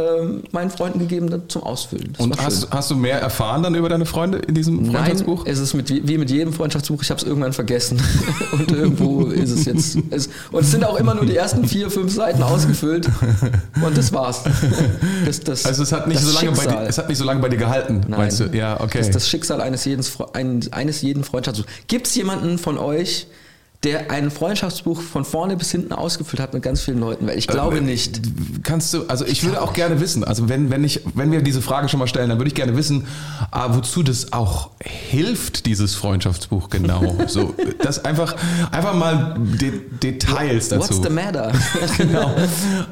[0.52, 2.12] meinen Freunden gegeben zum Ausfüllen.
[2.16, 5.44] Das und hast, hast, du mehr erfahren dann über deine Freunde in diesem Freundschaftsbuch?
[5.44, 7.02] Nein, es ist mit, wie mit jedem Freundschaftsbuch.
[7.02, 7.89] Ich habe es irgendwann vergessen.
[8.52, 9.98] und irgendwo ist es jetzt.
[10.10, 13.08] Es, und es sind auch immer nur die ersten vier, fünf Seiten ausgefüllt.
[13.84, 14.42] Und das war's.
[15.24, 17.40] Das, das, also es hat, nicht so lange bei dir, es hat nicht so lange
[17.40, 18.20] bei dir gehalten, Nein.
[18.20, 18.44] meinst du?
[18.52, 18.98] Ja, okay.
[18.98, 20.04] Das ist das Schicksal eines jeden,
[20.72, 21.70] eines jeden Freundschaftsbuchs.
[21.86, 23.26] Gibt es jemanden von euch,
[23.82, 27.46] der ein Freundschaftsbuch von vorne bis hinten ausgefüllt hat mit ganz vielen Leuten, weil ich
[27.46, 28.20] glaube äh, nicht.
[28.62, 31.40] Kannst du, also ich, ich würde auch gerne wissen, also wenn, wenn ich, wenn wir
[31.40, 33.06] diese Frage schon mal stellen, dann würde ich gerne wissen,
[33.50, 37.16] ah, wozu das auch hilft, dieses Freundschaftsbuch genau.
[37.26, 38.36] so, das einfach,
[38.70, 39.72] einfach mal De
[40.02, 40.90] Details dazu.
[40.90, 41.50] What's the matter?
[41.96, 42.34] genau.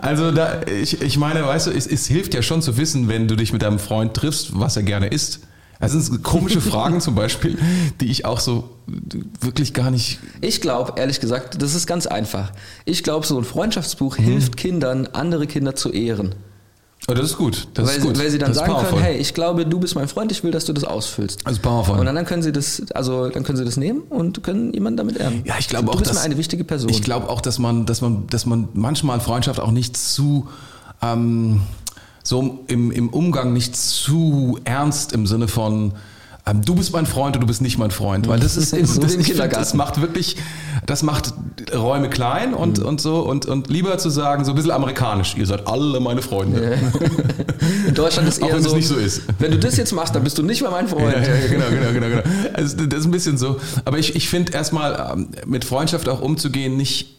[0.00, 3.28] Also da, ich, ich meine, weißt du, es, es hilft ja schon zu wissen, wenn
[3.28, 5.40] du dich mit deinem Freund triffst, was er gerne isst.
[5.80, 7.56] Das sind komische Fragen zum Beispiel,
[8.00, 8.68] die ich auch so
[9.40, 10.18] wirklich gar nicht.
[10.40, 12.52] Ich glaube, ehrlich gesagt, das ist ganz einfach.
[12.85, 14.23] Ich glaube, so ein Freundschaftsbuch mhm.
[14.25, 16.34] hilft Kindern, andere Kinder zu ehren.
[17.10, 17.69] Oh, das ist gut.
[17.75, 18.17] Das weil, ist gut.
[18.17, 20.50] Sie, weil sie dann sagen können, hey, ich glaube, du bist mein Freund, ich will,
[20.50, 21.41] dass du das ausfüllst.
[21.45, 21.99] Das ist powerful.
[21.99, 24.99] Und dann, dann können sie das, also dann können sie das nehmen und können jemanden
[24.99, 25.43] damit ehren.
[25.47, 26.91] Ja, ich glaube auch, du bist dass, eine wichtige Person.
[26.91, 30.49] Ich glaube auch, dass man, dass man, dass man manchmal Freundschaft auch nicht zu
[31.00, 31.62] ähm,
[32.28, 35.95] so im, im Umgang nicht zu ernst im Sinne von
[36.47, 38.76] ähm, du bist mein Freund und du bist nicht mein Freund, weil das ist so
[39.00, 40.36] das, ich find, das macht wirklich,
[40.86, 41.32] das macht
[41.75, 42.86] Räume klein und, mhm.
[42.86, 46.23] und so und, und lieber zu sagen, so ein bisschen amerikanisch, ihr seid alle meine
[46.23, 46.78] Freunde.
[47.86, 49.23] In Deutschland ist eher Auch wenn so, es nicht so ist.
[49.38, 51.14] wenn du das jetzt machst, dann bist du nicht mehr mein Freund.
[51.14, 52.23] Ja, ja, genau, genau, genau, genau.
[52.52, 53.58] Also das ist ein bisschen so.
[53.84, 57.19] Aber ich, ich finde erstmal ähm, mit Freundschaft auch umzugehen, nicht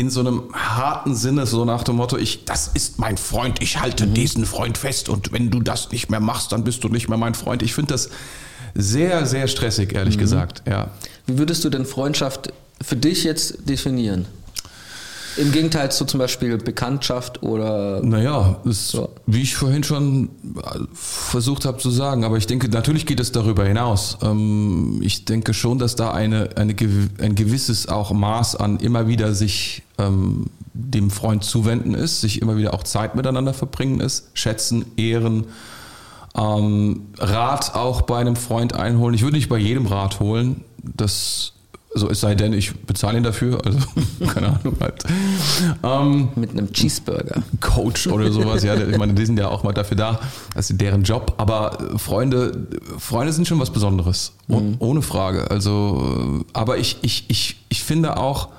[0.00, 3.80] in so einem harten Sinne, so nach dem Motto, ich, das ist mein Freund, ich
[3.80, 4.14] halte mhm.
[4.14, 7.18] diesen Freund fest und wenn du das nicht mehr machst, dann bist du nicht mehr
[7.18, 7.62] mein Freund.
[7.62, 8.08] Ich finde das
[8.74, 10.20] sehr, sehr stressig, ehrlich mhm.
[10.20, 10.88] gesagt, ja.
[11.26, 14.24] Wie würdest du denn Freundschaft für dich jetzt definieren?
[15.36, 18.02] Im Gegenteil zu zum Beispiel Bekanntschaft oder.
[18.02, 19.10] Naja, ist, so.
[19.26, 23.30] wie ich vorhin schon äh, versucht habe zu sagen, aber ich denke, natürlich geht es
[23.30, 24.18] darüber hinaus.
[24.22, 26.74] Ähm, ich denke schon, dass da eine, eine,
[27.20, 32.56] ein gewisses auch Maß an immer wieder sich ähm, dem Freund zuwenden ist, sich immer
[32.56, 35.46] wieder auch Zeit miteinander verbringen ist, schätzen, ehren.
[36.36, 39.14] Ähm, Rat auch bei einem Freund einholen.
[39.14, 40.64] Ich würde nicht bei jedem Rat holen.
[40.82, 41.52] Das
[41.92, 43.78] so es sei denn, ich bezahle ihn dafür, also
[44.32, 45.02] keine Ahnung halt.
[45.82, 47.42] Ähm, Mit einem Cheeseburger.
[47.60, 50.20] Coach oder sowas, ja, ich meine, die sind ja auch mal dafür da,
[50.54, 51.34] das ist deren Job.
[51.38, 54.76] Aber Freunde, Freunde sind schon was Besonderes, mhm.
[54.78, 55.50] ohne Frage.
[55.50, 58.50] Also, aber ich, ich, ich, ich finde auch,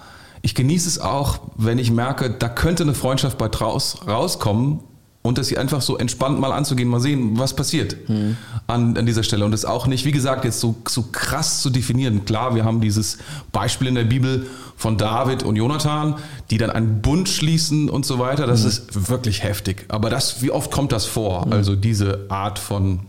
[0.42, 4.82] ich genieße es auch, wenn ich merke, da könnte eine Freundschaft bei draus rauskommen,
[5.24, 8.38] und das hier einfach so entspannt mal anzugehen, mal sehen, was passiert mhm.
[8.66, 9.46] an, an dieser Stelle.
[9.46, 12.26] Und das auch nicht, wie gesagt, jetzt so, so krass zu definieren.
[12.26, 13.20] Klar, wir haben dieses
[13.52, 16.16] Beispiel in der Bibel von David und Jonathan,
[16.50, 18.48] die dann einen Bund schließen und so weiter.
[18.48, 18.70] Das mhm.
[18.70, 19.86] ist wirklich heftig.
[19.90, 21.46] Aber das, wie oft kommt das vor?
[21.46, 21.54] Mhm.
[21.54, 23.02] Also diese Art von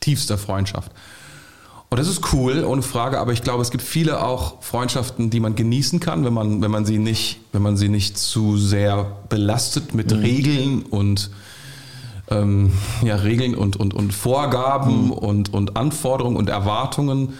[0.00, 0.92] tiefster Freundschaft.
[1.92, 5.40] Und das ist cool, ohne Frage, aber ich glaube, es gibt viele auch Freundschaften, die
[5.40, 9.14] man genießen kann, wenn man, wenn man sie nicht, wenn man sie nicht zu sehr
[9.28, 10.20] belastet mit mhm.
[10.20, 11.28] Regeln und
[12.30, 12.72] ähm,
[13.04, 15.10] ja, Regeln und, und, und Vorgaben mhm.
[15.10, 17.34] und, und Anforderungen und Erwartungen,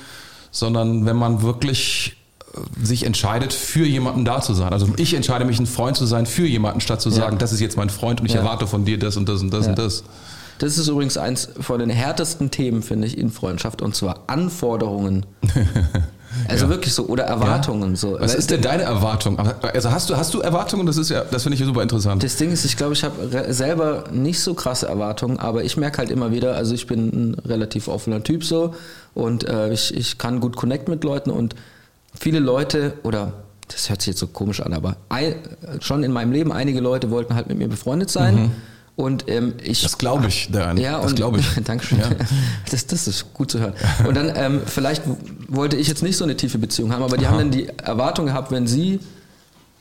[0.51, 2.19] sondern wenn man wirklich
[2.53, 4.75] äh, sich entscheidet, für jemanden da zu sein.
[4.75, 7.39] Also ich entscheide mich, ein Freund zu sein für jemanden, statt zu sagen, ja.
[7.39, 8.41] das ist jetzt mein Freund und ich ja.
[8.41, 9.71] erwarte von dir das und das und das ja.
[9.71, 10.05] und das.
[10.59, 15.27] Das ist übrigens eins von den härtesten Themen, finde ich, in Freundschaft, und zwar Anforderungen.
[16.49, 16.71] Also ja.
[16.71, 17.91] wirklich so, oder Erwartungen.
[17.91, 17.97] Ja.
[17.97, 18.17] So.
[18.19, 19.39] Was ist denn deine Erwartung?
[19.39, 20.87] Also hast du, hast du Erwartungen?
[20.87, 22.23] Das ist ja, das finde ich super interessant.
[22.23, 25.99] Das Ding ist, ich glaube, ich habe selber nicht so krasse Erwartungen, aber ich merke
[25.99, 28.75] halt immer wieder, also ich bin ein relativ offener Typ so
[29.15, 31.55] und äh, ich, ich kann gut connect mit Leuten und
[32.19, 33.35] viele Leute oder
[33.69, 35.35] das hört sich jetzt so komisch an, aber ein,
[35.81, 38.35] schon in meinem Leben einige Leute wollten halt mit mir befreundet sein.
[38.35, 38.51] Mhm.
[38.95, 39.83] Und ähm, ich.
[39.83, 40.77] Das glaube ich, daran.
[40.77, 41.47] Ja, das glaube ich.
[41.65, 41.99] Dankeschön.
[41.99, 42.11] Ja.
[42.71, 43.75] Das, das ist gut zu hören.
[44.07, 45.03] Und dann, ähm, vielleicht
[45.49, 47.33] wollte ich jetzt nicht so eine tiefe Beziehung haben, aber die Aha.
[47.33, 49.01] haben dann die Erwartung gehabt, wenn sie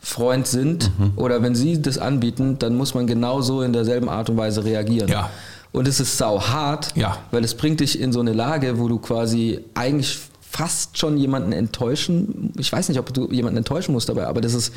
[0.02, 1.13] Freund sind mhm.
[1.15, 5.10] oder wenn sie das anbieten, dann muss man genauso in derselben Art und Weise reagieren.
[5.10, 5.30] Ja.
[5.71, 7.17] Und es ist sau hart, ja.
[7.32, 11.54] weil es bringt dich in so eine Lage, wo du quasi eigentlich fast schon jemanden
[11.54, 12.52] enttäuschen.
[12.58, 14.74] Ich weiß nicht, ob du jemanden enttäuschen musst dabei, aber das ist,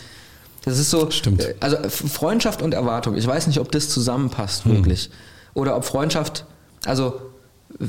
[0.64, 1.10] das ist so.
[1.10, 1.44] Stimmt.
[1.44, 3.16] Äh, also Freundschaft und Erwartung.
[3.16, 4.72] Ich weiß nicht, ob das zusammenpasst hm.
[4.72, 5.10] wirklich.
[5.54, 6.44] Oder ob Freundschaft,
[6.84, 7.20] also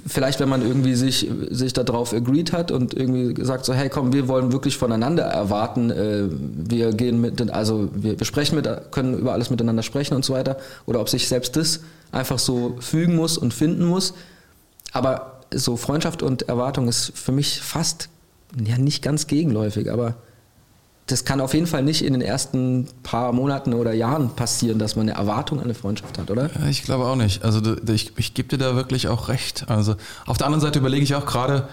[0.07, 4.13] vielleicht wenn man irgendwie sich, sich darauf agreed hat und irgendwie gesagt so, hey komm,
[4.13, 9.17] wir wollen wirklich voneinander erwarten, äh, wir gehen mit, also wir, wir sprechen mit, können
[9.17, 10.57] über alles miteinander sprechen und so weiter.
[10.85, 14.13] Oder ob sich selbst das einfach so fügen muss und finden muss.
[14.91, 18.09] Aber so Freundschaft und Erwartung ist für mich fast,
[18.63, 20.15] ja nicht ganz gegenläufig, aber
[21.07, 24.95] das kann auf jeden Fall nicht in den ersten paar Monaten oder Jahren passieren, dass
[24.95, 26.49] man eine Erwartung an eine Freundschaft hat, oder?
[26.59, 27.43] Ja, ich glaube auch nicht.
[27.43, 29.65] Also ich, ich gebe dir da wirklich auch recht.
[29.69, 31.67] Also auf der anderen Seite überlege ich auch gerade,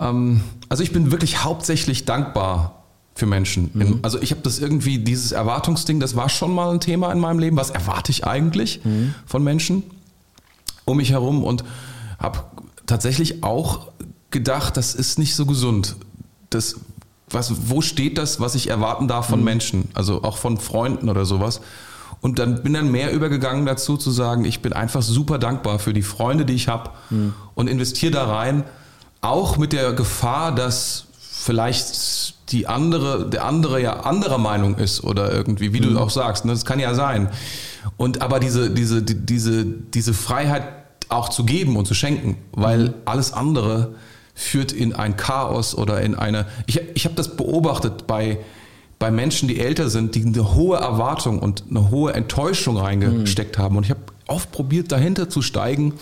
[0.00, 3.70] ähm, also ich bin wirklich hauptsächlich dankbar für Menschen.
[3.74, 3.98] Mhm.
[4.00, 7.38] Also ich habe das irgendwie, dieses Erwartungsding, das war schon mal ein Thema in meinem
[7.38, 7.56] Leben.
[7.56, 9.14] Was erwarte ich eigentlich mhm.
[9.26, 9.82] von Menschen
[10.86, 11.44] um mich herum?
[11.44, 11.64] Und
[12.18, 12.44] habe
[12.86, 13.88] tatsächlich auch
[14.30, 15.96] gedacht, das ist nicht so gesund.
[16.50, 16.76] Das,
[17.34, 19.44] was, wo steht das, was ich erwarten darf von mhm.
[19.44, 21.60] Menschen, also auch von Freunden oder sowas?
[22.20, 25.92] Und dann bin dann mehr übergegangen dazu zu sagen, ich bin einfach super dankbar für
[25.92, 27.34] die Freunde, die ich habe mhm.
[27.54, 28.64] und investiere da rein,
[29.20, 35.32] auch mit der Gefahr, dass vielleicht die andere, der andere ja anderer Meinung ist oder
[35.32, 35.94] irgendwie, wie mhm.
[35.94, 36.52] du auch sagst, ne?
[36.52, 37.28] das kann ja sein.
[37.96, 40.66] Und aber diese, diese, diese, diese Freiheit
[41.08, 42.94] auch zu geben und zu schenken, weil mhm.
[43.04, 43.94] alles andere
[44.34, 46.46] führt in ein Chaos oder in eine.
[46.66, 48.38] Ich, ich habe das beobachtet bei,
[48.98, 53.62] bei Menschen, die älter sind, die eine hohe Erwartung und eine hohe Enttäuschung reingesteckt mhm.
[53.62, 53.76] haben.
[53.76, 55.94] Und ich habe oft probiert, dahinter zu steigen,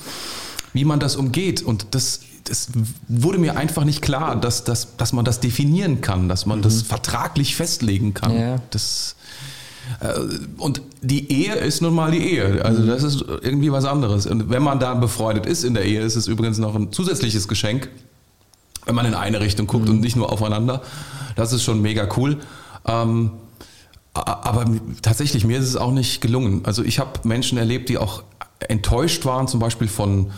[0.72, 1.62] wie man das umgeht.
[1.62, 2.68] Und das, das
[3.08, 6.62] wurde mir einfach nicht klar, dass, dass, dass man das definieren kann, dass man mhm.
[6.62, 8.38] das vertraglich festlegen kann.
[8.38, 8.56] Ja.
[8.70, 9.16] Das,
[10.00, 10.12] äh,
[10.56, 12.64] und die Ehe ist nun mal die Ehe.
[12.64, 14.26] Also das ist irgendwie was anderes.
[14.26, 17.46] Und wenn man da befreundet ist in der Ehe, ist es übrigens noch ein zusätzliches
[17.46, 17.90] Geschenk,
[18.86, 19.94] wenn man in eine Richtung guckt mhm.
[19.94, 20.82] und nicht nur aufeinander.
[21.36, 22.38] Das ist schon mega cool.
[22.86, 23.32] Ähm,
[24.14, 24.66] aber
[25.00, 26.62] tatsächlich, mir ist es auch nicht gelungen.
[26.64, 28.22] Also ich habe Menschen erlebt, die auch
[28.68, 30.30] enttäuscht waren, zum Beispiel von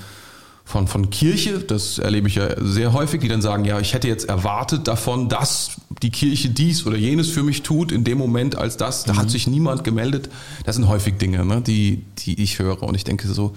[0.67, 4.09] von, von Kirche, das erlebe ich ja sehr häufig, die dann sagen, ja, ich hätte
[4.09, 8.57] jetzt erwartet davon, dass die Kirche dies oder jenes für mich tut, in dem Moment
[8.57, 9.19] als das, da mhm.
[9.19, 10.31] hat sich niemand gemeldet.
[10.65, 13.53] Das sind häufig Dinge, ne, die, die ich höre und ich denke so,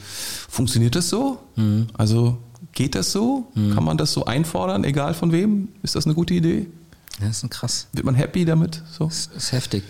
[0.49, 1.39] funktioniert das so?
[1.55, 1.87] Mhm.
[1.93, 2.39] Also
[2.77, 3.47] geht das so?
[3.55, 3.73] Mhm.
[3.73, 5.69] Kann man das so einfordern, egal von wem?
[5.81, 6.67] Ist das eine gute Idee?
[7.19, 7.87] Ja, das ist krass.
[7.91, 8.83] Wird man happy damit?
[8.97, 9.05] So?
[9.05, 9.83] Das ist heftig.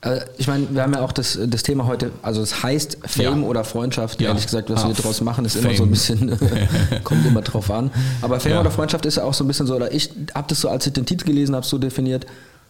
[0.00, 3.42] Äh, ich meine, wir haben ja auch das, das Thema heute, also es heißt Fame
[3.42, 3.46] ja.
[3.46, 4.22] oder Freundschaft.
[4.22, 4.28] Ja.
[4.28, 5.66] Ehrlich gesagt, was ah, wir daraus machen, ist Fame.
[5.66, 6.38] immer so ein bisschen,
[7.04, 7.90] kommt immer drauf an.
[8.22, 8.60] Aber Fame ja.
[8.60, 10.86] oder Freundschaft ist ja auch so ein bisschen so, oder ich habe das so, als
[10.86, 12.24] ich den Titel gelesen habe, so definiert.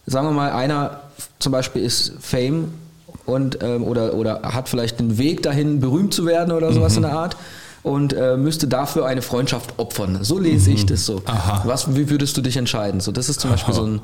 [0.05, 0.99] Sagen wir mal, einer
[1.39, 2.73] zum Beispiel ist Fame
[3.25, 6.97] und ähm, oder, oder hat vielleicht den Weg dahin, berühmt zu werden oder sowas mhm.
[6.97, 7.37] in der Art
[7.83, 10.23] und äh, müsste dafür eine Freundschaft opfern.
[10.23, 10.75] So lese mhm.
[10.75, 11.21] ich das so.
[11.25, 11.63] Aha.
[11.65, 13.01] Was, wie würdest du dich entscheiden?
[13.01, 14.01] So, das ist zum Beispiel so ein.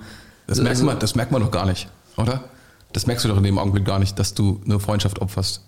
[0.48, 2.44] Das merkt, man, das merkt man doch gar nicht, oder?
[2.94, 5.62] Das merkst du doch in dem Augenblick gar nicht, dass du eine Freundschaft opferst.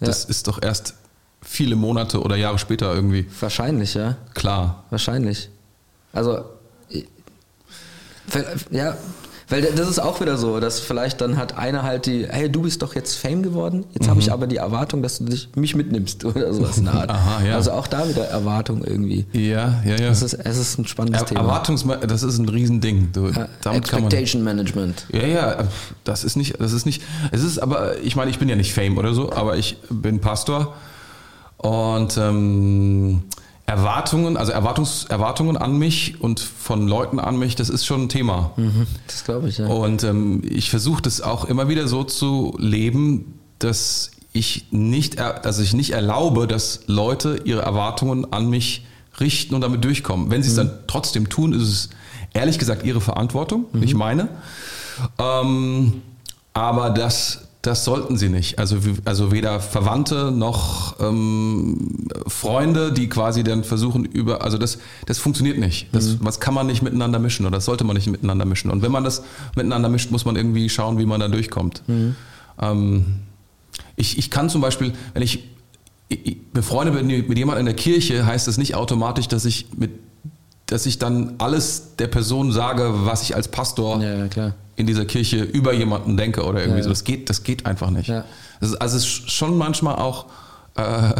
[0.00, 0.06] Ja.
[0.08, 0.94] Das ist doch erst
[1.42, 3.26] viele Monate oder Jahre später irgendwie.
[3.40, 4.16] Wahrscheinlich, ja.
[4.34, 4.84] Klar.
[4.90, 5.48] Wahrscheinlich.
[6.12, 6.44] Also,
[8.70, 8.96] ja,
[9.48, 12.62] weil das ist auch wieder so, dass vielleicht dann hat einer halt die, hey, du
[12.62, 14.10] bist doch jetzt Fame geworden, jetzt mhm.
[14.10, 17.10] habe ich aber die Erwartung, dass du dich, mich mitnimmst oder sowas in der Art.
[17.10, 17.54] Aha, ja.
[17.54, 19.24] Also auch da wieder Erwartung irgendwie.
[19.32, 20.10] Ja, ja, ja.
[20.10, 21.40] Es ist, es ist ein spannendes er, Thema.
[21.40, 23.10] Erwartungs das ist ein Riesending.
[23.12, 23.30] Du,
[23.62, 25.06] damit Expectation man, Management.
[25.12, 25.64] Ja, ja,
[26.02, 28.74] das ist nicht, das ist nicht, es ist aber, ich meine, ich bin ja nicht
[28.74, 30.74] Fame oder so, aber ich bin Pastor
[31.58, 33.22] und ähm,
[33.66, 38.08] Erwartungen, also Erwartungs, Erwartungen an mich und von Leuten an mich, das ist schon ein
[38.08, 38.52] Thema.
[38.56, 39.66] Mhm, das glaube ich, ja.
[39.66, 45.62] Und ähm, ich versuche das auch immer wieder so zu leben, dass ich nicht, also
[45.62, 48.86] ich nicht erlaube, dass Leute ihre Erwartungen an mich
[49.18, 50.30] richten und damit durchkommen.
[50.30, 50.68] Wenn sie es mhm.
[50.68, 51.90] dann trotzdem tun, ist es
[52.34, 53.80] ehrlich gesagt ihre Verantwortung, mhm.
[53.80, 54.28] nicht meine.
[55.18, 56.02] Ähm,
[56.52, 58.58] aber das das sollten sie nicht.
[58.58, 65.18] Also, also weder Verwandte noch ähm, Freunde, die quasi dann versuchen über, also das, das
[65.18, 65.88] funktioniert nicht.
[65.92, 66.24] Das, mhm.
[66.24, 68.70] das kann man nicht miteinander mischen oder das sollte man nicht miteinander mischen.
[68.70, 69.24] Und wenn man das
[69.56, 71.82] miteinander mischt, muss man irgendwie schauen, wie man da durchkommt.
[71.86, 72.14] Mhm.
[72.60, 73.04] Ähm,
[73.96, 75.48] ich, ich kann zum Beispiel, wenn ich,
[76.08, 79.90] ich befreundet bin mit jemandem in der Kirche, heißt das nicht automatisch, dass ich mit
[80.66, 85.42] dass ich dann alles der Person sage, was ich als Pastor ja, in dieser Kirche
[85.42, 86.90] über jemanden denke oder irgendwie ja, so.
[86.90, 88.08] Das geht, das geht einfach nicht.
[88.08, 90.26] Das ist, also es ist schon manchmal auch
[90.76, 91.12] äh,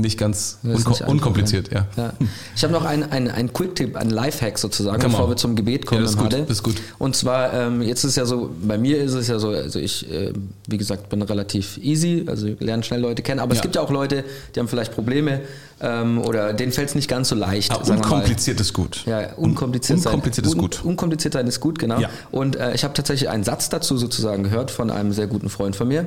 [0.00, 1.86] nicht ganz unko nicht unkompliziert, ja.
[1.96, 2.12] ja.
[2.54, 6.00] Ich habe noch einen ein Quick-Tipp, einen Lifehack sozusagen, bevor wir zum Gebet kommen.
[6.00, 6.76] Ja, das, ist gut, das ist gut.
[6.98, 10.10] Und zwar, ähm, jetzt ist ja so, bei mir ist es ja so, also ich,
[10.10, 10.32] äh,
[10.66, 13.58] wie gesagt, bin relativ easy, also lerne schnell Leute kennen, aber ja.
[13.58, 15.40] es gibt ja auch Leute, die haben vielleicht Probleme
[15.80, 17.72] ähm, oder denen fällt es nicht ganz so leicht.
[17.72, 19.04] Ah, unkompliziert ist gut.
[19.06, 20.80] Ja, unkompliziert, unkompliziert sein, ist gut.
[20.84, 22.00] Un unkompliziert sein ist gut, genau.
[22.30, 25.76] Und äh, ich habe tatsächlich einen Satz dazu sozusagen gehört von einem sehr guten Freund
[25.76, 26.06] von mir.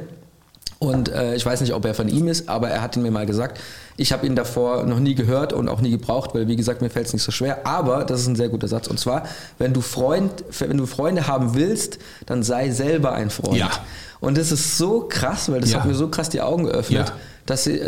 [0.83, 3.11] Und äh, ich weiß nicht, ob er von ihm ist, aber er hat ihn mir
[3.11, 3.59] mal gesagt.
[3.95, 6.89] Ich habe ihn davor noch nie gehört und auch nie gebraucht, weil wie gesagt, mir
[6.89, 7.65] fällt es nicht so schwer.
[7.65, 8.87] Aber das ist ein sehr guter Satz.
[8.87, 9.23] Und zwar,
[9.59, 13.57] wenn du Freund, wenn du Freunde haben willst, dann sei selber ein Freund.
[13.57, 13.71] Ja.
[14.19, 15.79] Und das ist so krass, weil das ja.
[15.79, 17.15] hat mir so krass die Augen geöffnet, ja.
[17.45, 17.81] dass, ich,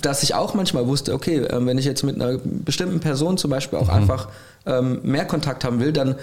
[0.00, 3.50] dass ich auch manchmal wusste, okay, ähm, wenn ich jetzt mit einer bestimmten Person zum
[3.50, 3.94] Beispiel auch mhm.
[3.94, 4.28] einfach
[4.64, 6.16] ähm, mehr Kontakt haben will, dann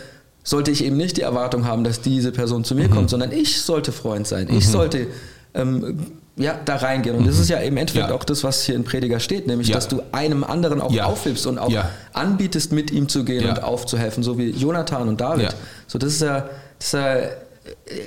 [0.44, 2.92] sollte ich eben nicht die Erwartung haben, dass diese Person zu mir mhm.
[2.92, 4.48] kommt, sondern ich sollte Freund sein.
[4.50, 4.72] Ich mhm.
[4.72, 5.08] sollte
[5.54, 7.16] ähm, ja, da reingehen.
[7.16, 7.28] Und mhm.
[7.28, 8.16] das ist ja im Endeffekt ja.
[8.16, 9.76] auch das, was hier in Prediger steht, nämlich, ja.
[9.76, 11.06] dass du einem anderen auch ja.
[11.06, 11.72] aufhilfst und auch
[12.14, 15.56] anbietest, mit ihm zu gehen und aufzuhelfen, so wie Jonathan und David.
[15.88, 17.30] So, das ist ja, das ist ja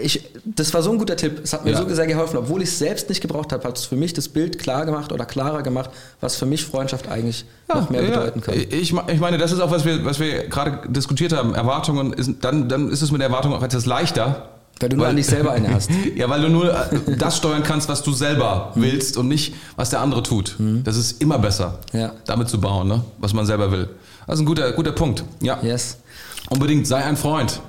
[0.02, 1.40] ich, das war so ein guter Tipp.
[1.42, 3.84] Es hat mir so sehr geholfen, obwohl ich es selbst nicht gebraucht habe, hat es
[3.84, 7.90] für mich das Bild klar gemacht oder klarer gemacht, was für mich Freundschaft eigentlich noch
[7.90, 8.54] mehr bedeuten kann.
[8.54, 11.54] Ich, ich meine, das ist auch, was wir, was wir gerade diskutiert haben.
[11.54, 14.48] Erwartungen, ist, dann, dann ist es mit der Erwartung auch etwas leichter,
[14.80, 15.90] weil du nur an dich selber eine hast.
[16.16, 18.82] ja, weil du nur äh, das steuern kannst, was du selber mhm.
[18.82, 20.56] willst und nicht, was der andere tut.
[20.58, 20.82] Mhm.
[20.84, 22.12] Das ist immer besser, ja.
[22.26, 23.02] damit zu bauen, ne?
[23.18, 23.88] was man selber will.
[24.26, 25.24] Das ist ein guter, guter Punkt.
[25.40, 25.58] Ja.
[25.62, 25.98] Yes.
[26.50, 27.60] Unbedingt, sei ein Freund.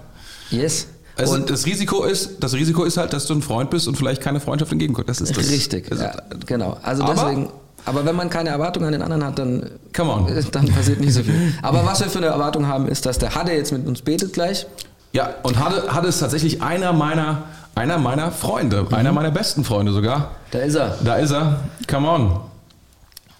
[0.50, 0.88] Yes.
[1.16, 3.96] Also und das Risiko ist, das Risiko ist halt, dass du ein Freund bist und
[3.96, 5.10] vielleicht keine Freundschaft entgegenkommt.
[5.10, 5.50] Das ist das.
[5.50, 6.78] Richtig, das ja, genau.
[6.82, 7.50] Also aber, deswegen.
[7.86, 9.70] Aber wenn man keine Erwartung an den anderen hat, dann,
[10.52, 11.54] dann passiert nicht so viel.
[11.62, 14.34] Aber was wir für eine Erwartung haben, ist, dass der Hade jetzt mit uns betet
[14.34, 14.66] gleich.
[15.14, 17.44] Ja, und Hade, Hade ist tatsächlich einer meiner,
[17.76, 18.94] einer meiner Freunde, mhm.
[18.96, 20.32] einer meiner besten Freunde sogar.
[20.50, 20.98] Da ist er.
[21.04, 21.60] Da ist er.
[21.88, 22.40] Come on.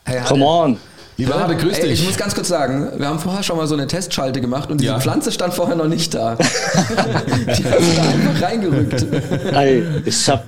[0.06, 0.78] Hey, Come on.
[1.18, 1.84] Lieber Hade, grüß dich.
[1.84, 4.70] Ey, ich muss ganz kurz sagen, wir haben vorher schon mal so eine Testschalte gemacht
[4.70, 5.00] und diese ja.
[5.00, 6.36] Pflanze stand vorher noch nicht da.
[6.38, 9.06] Die hast du da einfach reingerückt.
[9.52, 10.44] Ey, ich hab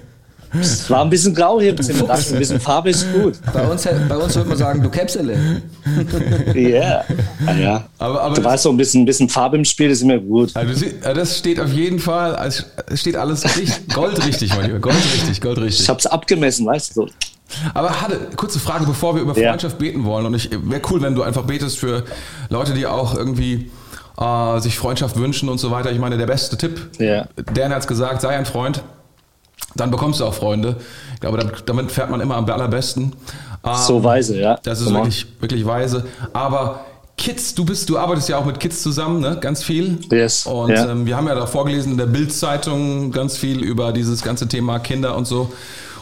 [0.59, 3.35] es war ein bisschen grau hier im Zimmer, ein bisschen Farbe ist gut.
[3.53, 5.61] Bei uns, bei uns würde man sagen, du Käpsele.
[6.55, 7.03] Yeah.
[7.45, 7.55] Ah, ja.
[7.55, 7.83] ja.
[7.97, 10.55] Aber, aber du weißt so ein bisschen, ein bisschen Farbe im Spiel ist immer gut.
[10.55, 12.37] Also das steht auf jeden Fall,
[12.89, 14.79] es steht alles richtig, goldrichtig, mein Lieber.
[14.79, 15.81] Goldrichtig, goldrichtig.
[15.81, 17.07] Ich habe es abgemessen, weißt du.
[17.73, 19.87] Aber hatte kurze Frage, bevor wir über Freundschaft ja.
[19.87, 20.25] beten wollen.
[20.25, 22.03] Und ich wäre cool, wenn du einfach betest für
[22.49, 23.69] Leute, die auch irgendwie
[24.19, 25.91] äh, sich Freundschaft wünschen und so weiter.
[25.91, 27.27] Ich meine, der beste Tipp, ja.
[27.53, 28.81] Dan hat es gesagt, sei ein Freund
[29.75, 30.77] dann bekommst du auch Freunde.
[31.13, 33.13] Ich glaube, damit fährt man immer am allerbesten.
[33.73, 34.57] so ähm, weise, ja.
[34.63, 36.05] Das ist wirklich, wirklich weise.
[36.33, 36.85] Aber
[37.17, 39.37] Kids, du bist, du arbeitest ja auch mit Kids zusammen, ne?
[39.39, 39.99] Ganz viel.
[40.11, 40.45] Yes.
[40.45, 40.89] Und ja.
[40.91, 44.79] ähm, wir haben ja da vorgelesen in der Bild-Zeitung ganz viel über dieses ganze Thema
[44.79, 45.51] Kinder und so.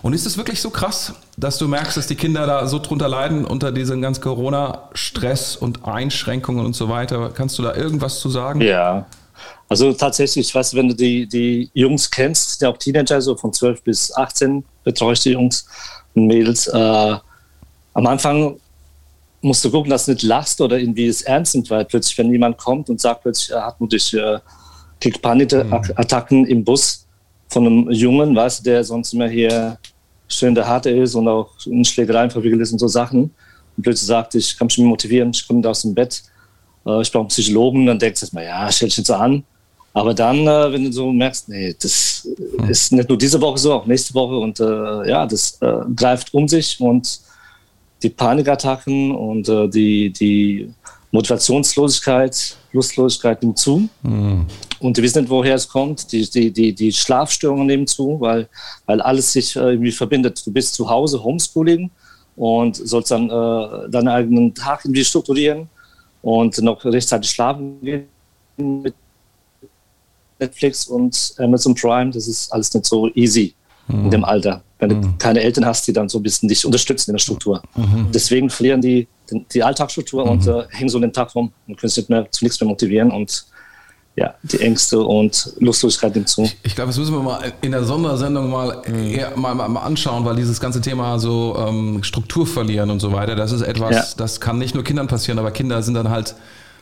[0.01, 3.07] Und ist es wirklich so krass, dass du merkst, dass die Kinder da so drunter
[3.07, 7.31] leiden unter diesem ganzen Corona-Stress und Einschränkungen und so weiter?
[7.33, 8.59] Kannst du da irgendwas zu sagen?
[8.59, 9.05] Ja,
[9.69, 13.51] also tatsächlich, ich weiß, wenn du die, die Jungs kennst, die auch Teenager, so von
[13.51, 15.65] 12 bis 18 betreue ich die Jungs
[16.13, 16.67] und Mädels.
[16.67, 17.17] Äh,
[17.93, 18.59] am Anfang
[19.41, 22.31] musst du gucken, dass du nicht lachst oder irgendwie es ernst nimmt, weil plötzlich, wenn
[22.31, 24.39] jemand kommt und sagt plötzlich, er hat mutig äh,
[25.01, 26.47] kriegt Panikattacken mhm.
[26.47, 27.05] im Bus
[27.49, 29.77] von einem Jungen, weißt der sonst immer hier
[30.27, 33.31] schön der Harte ist und auch in Schlägereien verwickelt ist und so Sachen.
[33.75, 36.32] Und plötzlich sagt, ich kann mich motivieren, ich komme da aus dem Bett, äh,
[36.85, 39.43] ich brauche einen Psychologen, dann denkst du erstmal, ja, stell dich nicht so an.
[39.93, 42.69] Aber dann, äh, wenn du so merkst, nee, das hm.
[42.69, 46.33] ist nicht nur diese Woche so, auch nächste Woche und äh, ja, das äh, greift
[46.33, 47.19] um sich und
[48.01, 50.73] die Panikattacken und äh, die, die
[51.11, 53.87] Motivationslosigkeit, Lustlosigkeit nimmt zu.
[54.01, 54.47] Mhm.
[54.79, 56.11] Und die wissen nicht, woher es kommt.
[56.11, 58.49] Die, die, die, die Schlafstörungen nehmen zu, weil,
[58.87, 60.45] weil alles sich äh, irgendwie verbindet.
[60.45, 61.91] Du bist zu Hause, Homeschooling,
[62.35, 65.69] und sollst dann äh, deinen eigenen Tag irgendwie strukturieren
[66.23, 68.07] und noch rechtzeitig schlafen gehen
[68.57, 68.95] mit
[70.39, 73.53] Netflix und Amazon Prime, das ist alles nicht so easy
[73.87, 74.05] mhm.
[74.05, 75.17] in dem Alter, wenn du mhm.
[75.19, 77.61] keine Eltern hast, die dann so ein bisschen dich unterstützen in der Struktur.
[77.75, 78.07] Mhm.
[78.11, 79.07] Deswegen verlieren die
[79.53, 80.51] die Alltagsstruktur und mhm.
[80.51, 83.11] äh, hängen so den Tag rum und können sich nicht mehr zu nichts mehr motivieren
[83.11, 83.45] und
[84.15, 86.47] ja, die Ängste und Lustlosigkeit nimmt zu.
[86.61, 90.35] Ich, glaube, das müssen wir mal in der Sondersendung mal, eher, mal, mal, anschauen, weil
[90.35, 94.05] dieses ganze Thema so ähm, Struktur verlieren und so weiter, das ist etwas, ja.
[94.17, 96.35] das kann nicht nur Kindern passieren, aber Kinder sind dann halt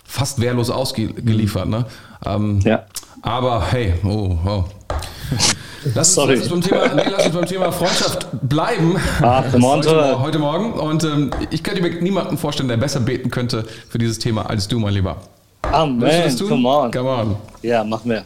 [0.03, 1.69] fast wehrlos ausgeliefert.
[1.69, 1.85] Ne?
[2.25, 2.83] Ähm, ja.
[3.21, 4.63] Aber hey, oh, oh.
[5.95, 8.97] Lass uns, lass, uns beim Thema, nee, lass uns beim Thema Freundschaft bleiben.
[9.19, 10.73] Ah, heute, heute, Morgen.
[10.73, 14.67] Und ähm, ich könnte mir niemanden vorstellen, der besser beten könnte für dieses Thema als
[14.67, 15.17] du, mein Lieber.
[15.61, 16.37] Amen.
[16.37, 16.91] Come on.
[16.91, 17.35] Come on.
[17.61, 18.25] Ja, machen wir.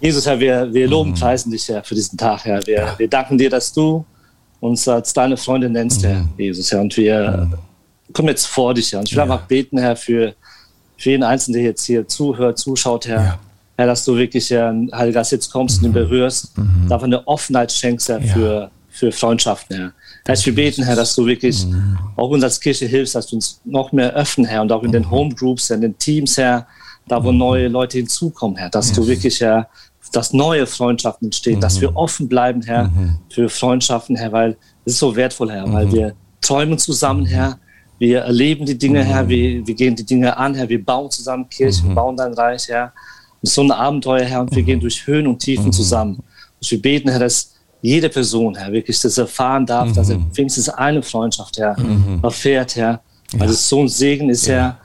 [0.00, 1.14] Jesus, Herr, wir, wir loben, mhm.
[1.14, 2.66] preisen dich, Herr, für diesen Tag, Herr.
[2.66, 2.98] Wir, ja.
[2.98, 4.04] wir danken dir, dass du
[4.60, 6.06] uns als deine Freunde nennst, mhm.
[6.06, 6.80] Herr, Jesus, Herr.
[6.80, 8.12] Und wir mhm.
[8.12, 9.00] kommen jetzt vor dich, Herr.
[9.00, 9.32] Und ich will ja.
[9.32, 10.34] einfach beten, Herr, für,
[10.98, 13.22] für jeden Einzelnen, der jetzt hier zuhört, zuschaut, Herr.
[13.22, 13.38] Ja.
[13.76, 15.88] Herr, dass du wirklich, Herr, Heiliger Geist, jetzt kommst mhm.
[15.88, 16.92] und ihn berührst, mhm.
[16.92, 19.92] einfach eine Offenheit schenkst, Herr, für, für Freundschaften, Herr.
[20.24, 21.98] Herr, wir beten, Herr, dass du wirklich mhm.
[22.16, 24.92] auch uns als Kirche hilfst, dass du uns noch mehr öffnen, Herr, und auch in
[24.92, 25.10] den mhm.
[25.10, 26.66] Homegroups, in den Teams, Herr,
[27.08, 27.38] da wo mhm.
[27.38, 29.68] neue Leute hinzukommen, Herr, dass du wirklich, Herr,
[30.12, 32.90] dass neue Freundschaften entstehen, dass wir offen bleiben, Herr,
[33.30, 37.58] für Freundschaften, Herr, weil es ist so wertvoll, Herr, weil wir träumen zusammen, Herr,
[37.98, 41.48] wir erleben die Dinge, Herr, wir, wir gehen die Dinge an, Herr, wir bauen zusammen
[41.48, 42.92] Kirche, wir bauen dein Reich, Herr.
[43.42, 46.16] Ist so ein Abenteuer, Herr, und wir gehen durch Höhen und Tiefen zusammen.
[46.16, 47.51] Und wir beten, Herr, dass
[47.82, 49.94] jede Person, Herr, wirklich das erfahren darf, mhm.
[49.94, 52.20] dass er wenigstens eine Freundschaft, Herr, mhm.
[52.22, 53.52] erfährt, Herr, weil ja.
[53.52, 54.54] es so ein Segen ist, ja.
[54.54, 54.78] Herr,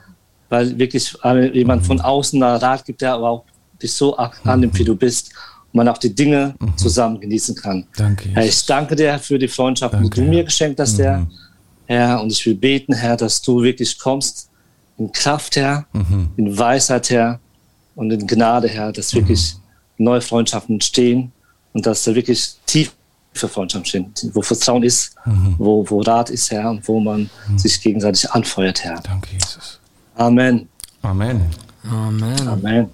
[0.50, 1.14] weil wirklich
[1.52, 3.44] jemand von außen einen Rat gibt, der aber auch
[3.80, 5.30] dich so annimmt, wie du bist
[5.72, 6.76] und man auch die Dinge mhm.
[6.76, 7.86] zusammen genießen kann.
[7.96, 8.30] Danke.
[8.30, 11.20] Herr, ich danke dir für die Freundschaft, danke, die du mir geschenkt hast, Herr.
[11.20, 11.30] Mhm.
[11.86, 14.50] Herr, und ich will beten, Herr, dass du wirklich kommst
[14.98, 16.30] in Kraft, Herr, mhm.
[16.36, 17.38] in Weisheit, Herr,
[17.94, 19.54] und in Gnade, Herr, dass wirklich
[19.98, 21.32] neue Freundschaften entstehen
[21.72, 22.92] und dass da wirklich tief
[23.32, 25.54] für Freundschaft sind, wo Vertrauen ist, mhm.
[25.58, 27.58] wo, wo Rat ist, Herr, und wo man mhm.
[27.58, 29.00] sich gegenseitig anfeuert, Herr.
[29.00, 29.78] Danke, Jesus.
[30.16, 30.68] Amen.
[31.02, 31.42] Amen.
[31.88, 32.48] Amen.
[32.48, 32.90] Amen.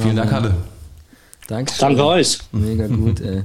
[0.00, 0.54] Vielen Dank, Halle.
[1.48, 1.72] Danke.
[1.78, 2.38] Danke euch.
[2.52, 3.44] Mega gut, ey.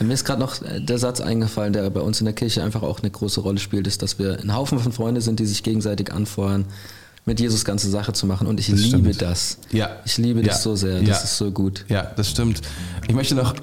[0.00, 2.82] Mir ist gerade noch äh, der Satz eingefallen, der bei uns in der Kirche einfach
[2.82, 5.62] auch eine große Rolle spielt, ist, dass wir ein Haufen von Freunden sind, die sich
[5.62, 6.64] gegenseitig anfeuern,
[7.26, 8.46] mit Jesus ganze Sache zu machen.
[8.46, 9.22] Und ich das liebe stimmt.
[9.22, 9.58] das.
[9.72, 9.90] Ja.
[10.06, 10.48] Ich liebe ja.
[10.48, 11.00] das so sehr.
[11.00, 11.16] Das ja.
[11.16, 11.84] ist so gut.
[11.88, 12.62] Ja, das stimmt.
[13.08, 13.54] Ich möchte noch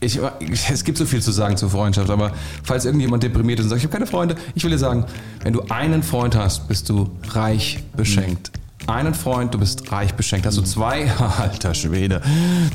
[0.00, 0.20] ich,
[0.70, 2.32] es gibt so viel zu sagen zur Freundschaft, aber
[2.62, 5.06] falls irgendjemand deprimiert ist und sagt, ich habe keine Freunde, ich will dir sagen,
[5.42, 8.50] wenn du einen Freund hast, bist du reich beschenkt.
[8.54, 10.46] Mhm einen Freund, du bist reich beschenkt.
[10.46, 11.10] Hast du zwei?
[11.38, 12.22] Alter Schwede.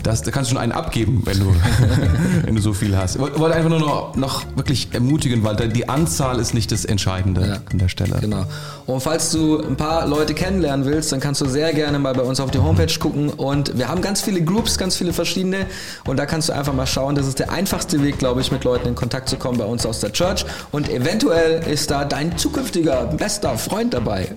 [0.03, 1.55] Das, da kannst du schon einen abgeben, wenn du,
[2.43, 3.15] wenn du so viel hast.
[3.15, 7.47] Ich wollte einfach nur noch, noch wirklich ermutigen, weil die Anzahl ist nicht das Entscheidende
[7.47, 8.17] ja, an der Stelle.
[8.19, 8.45] Genau.
[8.85, 12.23] Und falls du ein paar Leute kennenlernen willst, dann kannst du sehr gerne mal bei
[12.23, 13.29] uns auf die Homepage gucken.
[13.29, 15.65] Und wir haben ganz viele Groups, ganz viele verschiedene.
[16.05, 17.15] Und da kannst du einfach mal schauen.
[17.15, 19.85] Das ist der einfachste Weg, glaube ich, mit Leuten in Kontakt zu kommen bei uns
[19.85, 20.45] aus der Church.
[20.71, 24.29] Und eventuell ist da dein zukünftiger bester Freund dabei.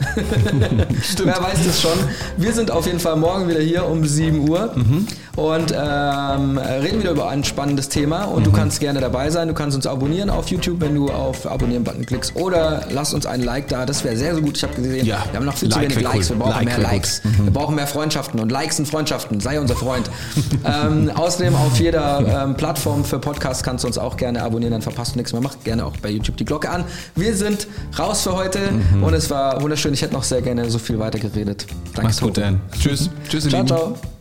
[1.03, 1.29] Stimmt.
[1.35, 1.99] Wer weiß es schon.
[2.37, 5.07] Wir sind auf jeden Fall morgen wieder hier um 7 Uhr mhm.
[5.37, 8.25] Und ähm, reden wieder über ein spannendes Thema.
[8.25, 8.45] Und mhm.
[8.45, 9.49] du kannst gerne dabei sein.
[9.49, 12.37] Du kannst uns abonnieren auf YouTube, wenn du auf Abonnieren-Button klickst.
[12.37, 13.87] Oder lass uns ein Like da.
[13.87, 14.57] Das wäre sehr, sehr gut.
[14.57, 15.25] Ich habe gesehen, ja.
[15.31, 16.31] wir haben noch viel like zu wenig Likes.
[16.31, 17.23] Wir brauchen like mehr Likes.
[17.25, 17.45] Mhm.
[17.45, 19.41] Wir brauchen mehr Freundschaften und Likes und Freundschaften.
[19.41, 20.09] Sei unser Freund.
[20.65, 24.73] ähm, außerdem auf jeder ähm, Plattform für Podcasts kannst du uns auch gerne abonnieren.
[24.73, 25.43] Dann verpasst du nichts mehr.
[25.43, 26.85] Mach gerne auch bei YouTube die Glocke an.
[27.17, 27.67] Wir sind
[27.99, 29.03] raus für heute mhm.
[29.03, 29.93] und es war wunderschön.
[29.95, 31.67] Ich hätte noch sehr gerne so viel weiter geredet.
[31.95, 32.03] Danke.
[32.03, 32.61] Mach's gut, Dan.
[32.79, 33.11] Tschüss.
[33.29, 33.69] Tschüss, ihr ciao, Lieben.
[33.69, 34.14] Ciao.